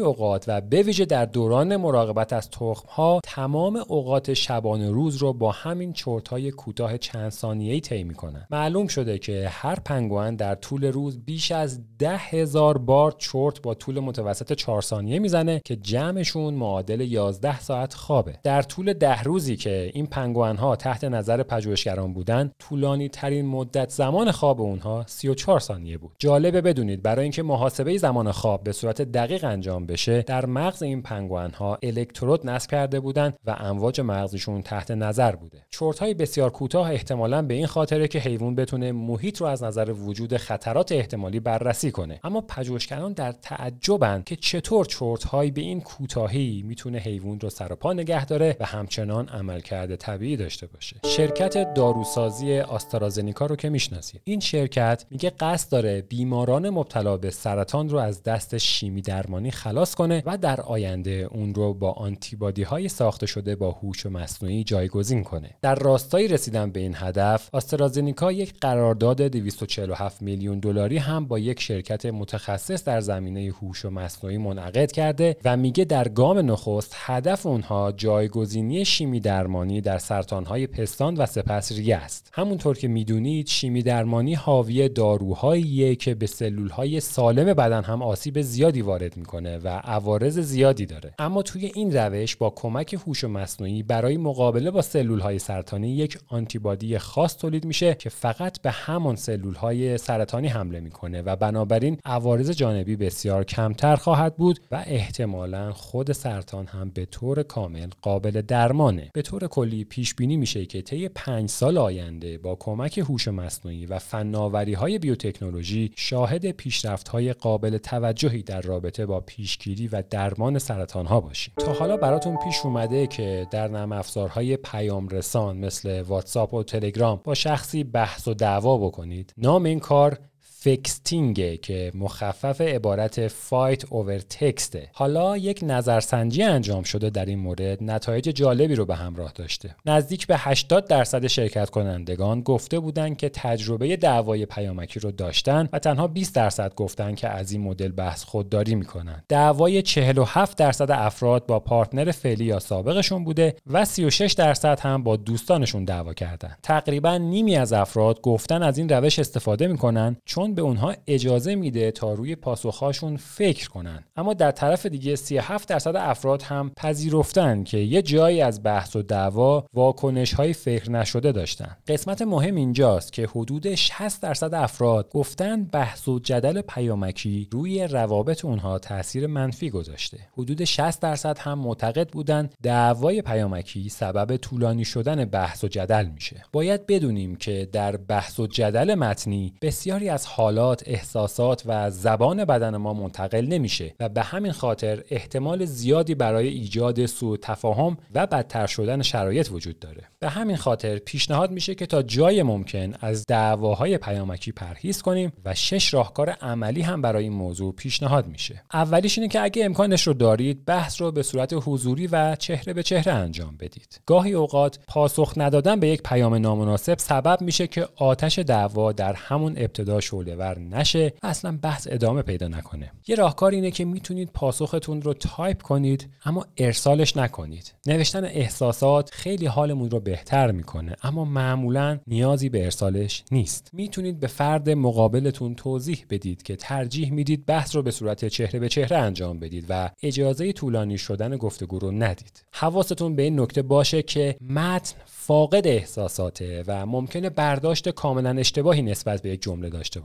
اوقات 0.00 0.44
و 0.48 0.60
به 0.60 0.82
ویژه 0.82 1.04
در 1.04 1.24
دوران 1.24 1.76
مراقبت 1.76 2.32
از 2.32 2.50
تخم 2.50 2.88
ها 2.88 3.20
تمام 3.24 3.84
اوقات 3.88 4.34
شبانه 4.34 4.90
روز 4.90 5.16
رو 5.16 5.32
با 5.32 5.52
همین 5.52 5.92
چرت 5.92 6.28
های 6.28 6.50
کوتاه 6.50 6.98
چند 6.98 7.30
ثانیه‌ای 7.30 7.80
طی 7.80 8.04
می‌کنن. 8.04 8.46
معلوم 8.50 8.86
شده 8.86 9.18
که 9.18 9.48
هر 9.48 9.74
پنگوئن 9.84 10.36
در 10.36 10.54
طول 10.54 10.84
روز 10.84 11.24
بیش 11.24 11.52
از 11.52 11.80
ده 11.98 12.16
هزار 12.16 12.78
بار 12.78 13.14
چرت 13.18 13.62
با 13.62 13.74
طول 13.74 14.00
متوسط 14.00 14.52
4 14.52 14.82
ثانیه 14.82 15.18
می‌زنه 15.18 15.60
که 15.64 15.76
جمعشون 15.76 16.47
معادل 16.54 17.00
11 17.00 17.60
ساعت 17.60 17.94
خوابه. 17.94 18.38
در 18.42 18.62
طول 18.62 18.92
ده 18.92 19.22
روزی 19.22 19.56
که 19.56 19.90
این 19.94 20.06
پنگوئن 20.06 20.56
ها 20.56 20.76
تحت 20.76 21.04
نظر 21.04 21.42
پژوهشگران 21.42 22.12
بودن 22.12 22.50
طولانی 22.58 23.08
ترین 23.08 23.46
مدت 23.46 23.90
زمان 23.90 24.30
خواب 24.30 24.60
اونها 24.60 25.04
34 25.06 25.60
ثانیه 25.60 25.98
بود. 25.98 26.12
جالبه 26.18 26.60
بدونید 26.60 27.02
برای 27.02 27.22
اینکه 27.22 27.42
محاسبه 27.42 27.98
زمان 27.98 28.32
خواب 28.32 28.64
به 28.64 28.72
صورت 28.72 29.02
دقیق 29.02 29.44
انجام 29.44 29.86
بشه 29.86 30.22
در 30.22 30.46
مغز 30.46 30.82
این 30.82 31.02
پنگوئن 31.02 31.50
ها 31.50 31.78
الکترود 31.82 32.46
نصب 32.50 32.70
کرده 32.70 33.00
بودند 33.00 33.38
و 33.44 33.50
امواج 33.50 34.00
مغزشون 34.00 34.62
تحت 34.62 34.90
نظر 34.90 35.36
بوده. 35.36 35.66
چرت 35.70 35.98
های 35.98 36.14
بسیار 36.14 36.50
کوتاه 36.50 36.90
احتمالا 36.90 37.42
به 37.42 37.54
این 37.54 37.66
خاطره 37.66 38.08
که 38.08 38.18
حیوان 38.18 38.54
بتونه 38.54 38.92
محیط 38.92 39.40
رو 39.40 39.46
از 39.46 39.62
نظر 39.62 39.92
وجود 39.92 40.36
خطرات 40.36 40.92
احتمالی 40.92 41.40
بررسی 41.40 41.90
کنه. 41.90 42.20
اما 42.24 42.40
پژوهشگران 42.40 43.12
در 43.12 43.32
تعجبند 43.32 44.24
که 44.24 44.36
چطور 44.36 44.84
چرت 44.84 45.24
به 45.54 45.60
این 45.60 45.80
کوتاهی 45.80 46.37
می‌تونه 46.38 46.98
حیوان 46.98 47.40
رو 47.40 47.50
سر 47.50 47.72
و 47.72 47.76
پا 47.76 47.92
نگه 47.92 48.26
داره 48.26 48.56
و 48.60 48.64
همچنان 48.64 49.28
عملکرد 49.28 49.96
طبیعی 49.96 50.36
داشته 50.36 50.66
باشه. 50.66 50.96
شرکت 51.04 51.74
داروسازی 51.74 52.58
آسترازنیکا 52.58 53.46
رو 53.46 53.56
که 53.56 53.68
می‌شناسید. 53.68 54.20
این 54.24 54.40
شرکت 54.40 55.04
میگه 55.10 55.30
قصد 55.30 55.72
داره 55.72 56.02
بیماران 56.02 56.70
مبتلا 56.70 57.16
به 57.16 57.30
سرطان 57.30 57.88
رو 57.88 57.98
از 57.98 58.22
دست 58.22 58.58
شیمی 58.58 59.02
درمانی 59.02 59.50
خلاص 59.50 59.94
کنه 59.94 60.22
و 60.26 60.38
در 60.38 60.60
آینده 60.60 61.28
اون 61.30 61.54
رو 61.54 61.74
با 61.74 61.92
آنتیبادی 61.92 62.62
های 62.62 62.88
ساخته 62.88 63.26
شده 63.26 63.56
با 63.56 63.70
هوش 63.70 64.06
مصنوعی 64.06 64.64
جایگزین 64.64 65.24
کنه. 65.24 65.50
در 65.62 65.74
راستای 65.74 66.28
رسیدن 66.28 66.70
به 66.70 66.80
این 66.80 66.94
هدف 66.96 67.48
آسترازنیکا 67.52 68.32
یک 68.32 68.54
قرارداد 68.60 69.22
247 69.22 70.22
میلیون 70.22 70.58
دلاری 70.58 70.96
هم 70.96 71.26
با 71.26 71.38
یک 71.38 71.60
شرکت 71.60 72.06
متخصص 72.06 72.84
در 72.84 73.00
زمینه 73.00 73.52
هوش 73.60 73.84
مصنوعی 73.84 74.38
منعقد 74.38 74.92
کرده 74.92 75.36
و 75.44 75.56
میگه 75.56 75.84
در 75.84 76.08
گام 76.08 76.27
نخست 76.36 76.92
هدف 76.96 77.46
اونها 77.46 77.92
جایگزینی 77.92 78.84
شیمی 78.84 79.20
درمانی 79.20 79.80
در 79.80 79.98
سرطانهای 79.98 80.66
پستان 80.66 81.16
و 81.16 81.26
سپس 81.26 81.72
ریه 81.72 81.96
است. 81.96 82.30
همونطور 82.32 82.76
که 82.76 82.88
می‌دونید 82.88 83.46
شیمی 83.46 83.82
درمانی 83.82 84.34
حاوی 84.34 84.88
داروهاییه 84.88 85.94
که 85.96 86.14
به 86.14 86.26
سلولهای 86.26 87.00
سالم 87.00 87.54
بدن 87.54 87.82
هم 87.82 88.02
آسیب 88.02 88.40
زیادی 88.40 88.82
وارد 88.82 89.16
می‌کنه 89.16 89.58
و 89.58 89.68
عوارض 89.68 90.38
زیادی 90.38 90.86
داره. 90.86 91.14
اما 91.18 91.42
توی 91.42 91.70
این 91.74 91.96
روش 91.96 92.36
با 92.36 92.50
کمک 92.50 92.94
هوش 93.06 93.24
مصنوعی 93.24 93.82
برای 93.82 94.16
مقابله 94.16 94.70
با 94.70 94.82
سلولهای 94.82 95.38
سرطانی 95.38 95.88
یک 95.88 96.18
آنتیبادی 96.28 96.98
خاص 96.98 97.36
تولید 97.36 97.64
میشه 97.64 97.94
که 97.94 98.08
فقط 98.08 98.62
به 98.62 98.70
همان 98.70 99.16
سلولهای 99.16 99.98
سرطانی 99.98 100.48
حمله 100.48 100.80
می‌کنه 100.80 101.22
و 101.22 101.36
بنابراین 101.36 101.98
عوارض 102.04 102.50
جانبی 102.50 102.96
بسیار 102.96 103.44
کمتر 103.44 103.96
خواهد 103.96 104.36
بود 104.36 104.60
و 104.70 104.84
احتمالا 104.86 105.72
خود 105.72 106.12
سرطان 106.18 106.66
هم 106.66 106.90
به 106.90 107.04
طور 107.04 107.42
کامل 107.42 107.88
قابل 108.02 108.42
درمانه. 108.42 109.10
به 109.14 109.22
طور 109.22 109.46
کلی 109.46 109.84
پیش 109.84 110.14
بینی 110.14 110.36
میشه 110.36 110.66
که 110.66 110.82
طی 110.82 111.08
پنج 111.08 111.50
سال 111.50 111.78
آینده 111.78 112.38
با 112.38 112.54
کمک 112.54 112.98
هوش 112.98 113.28
مصنوعی 113.28 113.86
و 113.86 113.98
فناوری 113.98 114.74
های 114.74 114.98
بیوتکنولوژی 114.98 115.92
شاهد 115.96 116.50
پیشرفت 116.50 117.08
های 117.08 117.32
قابل 117.32 117.78
توجهی 117.78 118.42
در 118.42 118.60
رابطه 118.60 119.06
با 119.06 119.20
پیشگیری 119.20 119.88
و 119.88 120.02
درمان 120.10 120.58
سرطان 120.58 121.06
ها 121.06 121.20
باشیم. 121.20 121.54
تا 121.56 121.72
حالا 121.72 121.96
براتون 121.96 122.36
پیش 122.44 122.56
اومده 122.64 123.06
که 123.06 123.46
در 123.50 123.68
نرم 123.68 123.92
افزارهای 123.92 124.56
پیام 124.56 125.08
رسان 125.08 125.58
مثل 125.58 126.00
واتساپ 126.00 126.54
و 126.54 126.62
تلگرام 126.62 127.20
با 127.24 127.34
شخصی 127.34 127.84
بحث 127.84 128.28
و 128.28 128.34
دعوا 128.34 128.78
بکنید 128.78 129.34
نام 129.36 129.64
این 129.64 129.80
کار 129.80 130.18
fexting 130.60 131.44
ه 131.44 131.56
که 131.56 131.92
مخفف 131.94 132.60
عبارت 132.60 133.28
fight 133.28 133.92
over 133.92 134.18
text 134.18 134.76
ه 134.76 134.90
حالا 134.92 135.36
یک 135.36 135.60
نظرسنجی 135.62 136.42
انجام 136.42 136.82
شده 136.82 137.10
در 137.10 137.24
این 137.24 137.38
مورد. 137.38 137.82
نتایج 137.82 138.28
جالبی 138.28 138.74
رو 138.74 138.84
به 138.84 138.94
همراه 138.94 139.32
داشته. 139.34 139.76
نزدیک 139.86 140.26
به 140.26 140.36
80 140.38 140.86
درصد 140.86 141.26
شرکت 141.26 141.70
کنندگان 141.70 142.40
گفته 142.40 142.78
بودند 142.78 143.16
که 143.16 143.28
تجربه 143.28 143.96
دعوای 143.96 144.46
پیامکی 144.46 145.00
رو 145.00 145.10
داشتن 145.10 145.68
و 145.72 145.78
تنها 145.78 146.06
20 146.06 146.34
درصد 146.34 146.74
گفتن 146.74 147.14
که 147.14 147.28
از 147.28 147.52
این 147.52 147.60
مدل 147.60 147.92
بحث 147.92 148.24
خودداری 148.24 148.74
می‌کنن. 148.74 149.22
دعوای 149.28 149.82
47 149.82 150.58
درصد 150.58 150.90
افراد 150.90 151.46
با 151.46 151.60
partner 151.60 152.10
فعلی 152.10 152.44
یا 152.44 152.58
سابقشون 152.58 153.24
بوده 153.24 153.56
و 153.66 153.84
36 153.84 154.32
درصد 154.32 154.80
هم 154.80 155.02
با 155.02 155.16
دوستانشون 155.16 155.84
دعوا 155.84 156.14
کردن. 156.14 156.56
تقریبا 156.62 157.16
نیمی 157.16 157.56
از 157.56 157.72
افراد 157.72 158.20
گفتن 158.20 158.62
از 158.62 158.78
این 158.78 158.88
روش 158.88 159.18
استفاده 159.18 159.66
می‌کنن 159.66 160.16
چون 160.24 160.47
به 160.54 160.62
اونها 160.62 160.94
اجازه 161.06 161.54
میده 161.54 161.90
تا 161.90 162.14
روی 162.14 162.36
پاسخهاشون 162.36 163.16
فکر 163.16 163.68
کنن. 163.68 164.04
اما 164.16 164.34
در 164.34 164.50
طرف 164.50 164.86
دیگه 164.86 165.16
37 165.16 165.68
درصد 165.68 165.96
افراد 165.96 166.42
هم 166.42 166.70
پذیرفتن 166.76 167.64
که 167.64 167.78
یه 167.78 168.02
جایی 168.02 168.40
از 168.40 168.62
بحث 168.62 168.96
و 168.96 169.02
دعوا 169.02 169.66
واکنش 169.74 170.34
های 170.34 170.52
فکر 170.52 170.90
نشده 170.90 171.32
داشتن. 171.32 171.76
قسمت 171.86 172.22
مهم 172.22 172.54
اینجاست 172.54 173.12
که 173.12 173.26
حدود 173.26 173.74
60 173.74 174.22
درصد 174.22 174.54
افراد 174.54 175.10
گفتن 175.10 175.64
بحث 175.64 176.08
و 176.08 176.18
جدل 176.18 176.60
پیامکی 176.60 177.48
روی 177.52 177.86
روابط 177.86 178.44
اونها 178.44 178.78
تاثیر 178.78 179.26
منفی 179.26 179.70
گذاشته. 179.70 180.18
حدود 180.32 180.64
60 180.64 181.00
درصد 181.02 181.38
هم 181.38 181.58
معتقد 181.58 182.08
بودن 182.10 182.50
دعوای 182.62 183.22
پیامکی 183.22 183.88
سبب 183.88 184.36
طولانی 184.36 184.84
شدن 184.84 185.24
بحث 185.24 185.64
و 185.64 185.68
جدل 185.68 186.06
میشه. 186.06 186.42
باید 186.52 186.86
بدونیم 186.86 187.36
که 187.36 187.68
در 187.72 187.96
بحث 187.96 188.40
و 188.40 188.46
جدل 188.46 188.94
متنی 188.94 189.54
بسیاری 189.62 190.08
از 190.08 190.26
حالات، 190.38 190.82
احساسات 190.86 191.62
و 191.66 191.90
زبان 191.90 192.44
بدن 192.44 192.76
ما 192.76 192.94
منتقل 192.94 193.46
نمیشه 193.46 193.94
و 194.00 194.08
به 194.08 194.22
همین 194.22 194.52
خاطر 194.52 195.02
احتمال 195.10 195.64
زیادی 195.64 196.14
برای 196.14 196.48
ایجاد 196.48 197.06
سوء 197.06 197.36
تفاهم 197.36 197.96
و 198.14 198.26
بدتر 198.26 198.66
شدن 198.66 199.02
شرایط 199.02 199.52
وجود 199.52 199.78
داره. 199.78 200.02
به 200.20 200.28
همین 200.28 200.56
خاطر 200.56 200.98
پیشنهاد 200.98 201.50
میشه 201.50 201.74
که 201.74 201.86
تا 201.86 202.02
جای 202.02 202.42
ممکن 202.42 202.92
از 203.00 203.24
دعواهای 203.28 203.98
پیامکی 203.98 204.52
پرهیز 204.52 205.02
کنیم 205.02 205.32
و 205.44 205.54
شش 205.54 205.94
راهکار 205.94 206.30
عملی 206.30 206.82
هم 206.82 207.02
برای 207.02 207.24
این 207.24 207.32
موضوع 207.32 207.72
پیشنهاد 207.72 208.26
میشه. 208.26 208.62
اولیش 208.72 209.18
اینه 209.18 209.30
که 209.30 209.40
اگه 209.40 209.64
امکانش 209.64 210.06
رو 210.06 210.12
دارید 210.14 210.64
بحث 210.64 211.00
رو 211.00 211.12
به 211.12 211.22
صورت 211.22 211.54
حضوری 211.66 212.06
و 212.06 212.36
چهره 212.36 212.72
به 212.72 212.82
چهره 212.82 213.12
انجام 213.12 213.56
بدید. 213.56 214.00
گاهی 214.06 214.32
اوقات 214.32 214.78
پاسخ 214.88 215.32
ندادن 215.36 215.80
به 215.80 215.88
یک 215.88 216.02
پیام 216.02 216.34
نامناسب 216.34 216.98
سبب 216.98 217.38
میشه 217.40 217.66
که 217.66 217.88
آتش 217.96 218.38
دعوا 218.38 218.92
در 218.92 219.12
همون 219.12 219.54
ابتدا 219.56 220.00
شعله 220.00 220.27
ور 220.36 220.58
نشه 220.58 221.12
اصلا 221.22 221.58
بحث 221.62 221.88
ادامه 221.90 222.22
پیدا 222.22 222.48
نکنه. 222.48 222.92
یه 223.08 223.16
راهکار 223.16 223.52
اینه 223.52 223.70
که 223.70 223.84
می‌تونید 223.84 224.30
پاسختون 224.34 225.02
رو 225.02 225.14
تایپ 225.14 225.62
کنید 225.62 226.08
اما 226.24 226.46
ارسالش 226.56 227.16
نکنید. 227.16 227.74
نوشتن 227.86 228.24
احساسات 228.24 229.10
خیلی 229.12 229.46
حالمون 229.46 229.90
رو 229.90 230.00
بهتر 230.00 230.50
می‌کنه 230.50 230.96
اما 231.02 231.24
معمولا 231.24 231.98
نیازی 232.06 232.48
به 232.48 232.64
ارسالش 232.64 233.24
نیست. 233.30 233.70
می‌تونید 233.72 234.20
به 234.20 234.26
فرد 234.26 234.70
مقابلتون 234.70 235.54
توضیح 235.54 236.04
بدید 236.10 236.42
که 236.42 236.56
ترجیح 236.56 237.12
می‌دید 237.12 237.46
بحث 237.46 237.76
رو 237.76 237.82
به 237.82 237.90
صورت 237.90 238.24
چهره 238.24 238.58
به 238.60 238.68
چهره 238.68 238.96
انجام 238.96 239.38
بدید 239.38 239.66
و 239.68 239.90
اجازه 240.02 240.52
طولانی 240.52 240.98
شدن 240.98 241.36
گفتگو 241.36 241.78
رو 241.78 241.90
ندید. 241.90 242.44
حواستون 242.52 243.16
به 243.16 243.22
این 243.22 243.40
نکته 243.40 243.62
باشه 243.62 244.02
که 244.02 244.36
متن 244.40 244.96
فاقد 245.06 245.66
احساساته 245.66 246.64
و 246.66 246.86
ممکنه 246.86 247.30
برداشت 247.30 247.88
کاملا 247.88 248.30
اشتباهی 248.30 248.82
نسبت 248.82 249.22
به 249.22 249.30
یک 249.30 249.42
جمله 249.42 249.68
داشته 249.68 250.00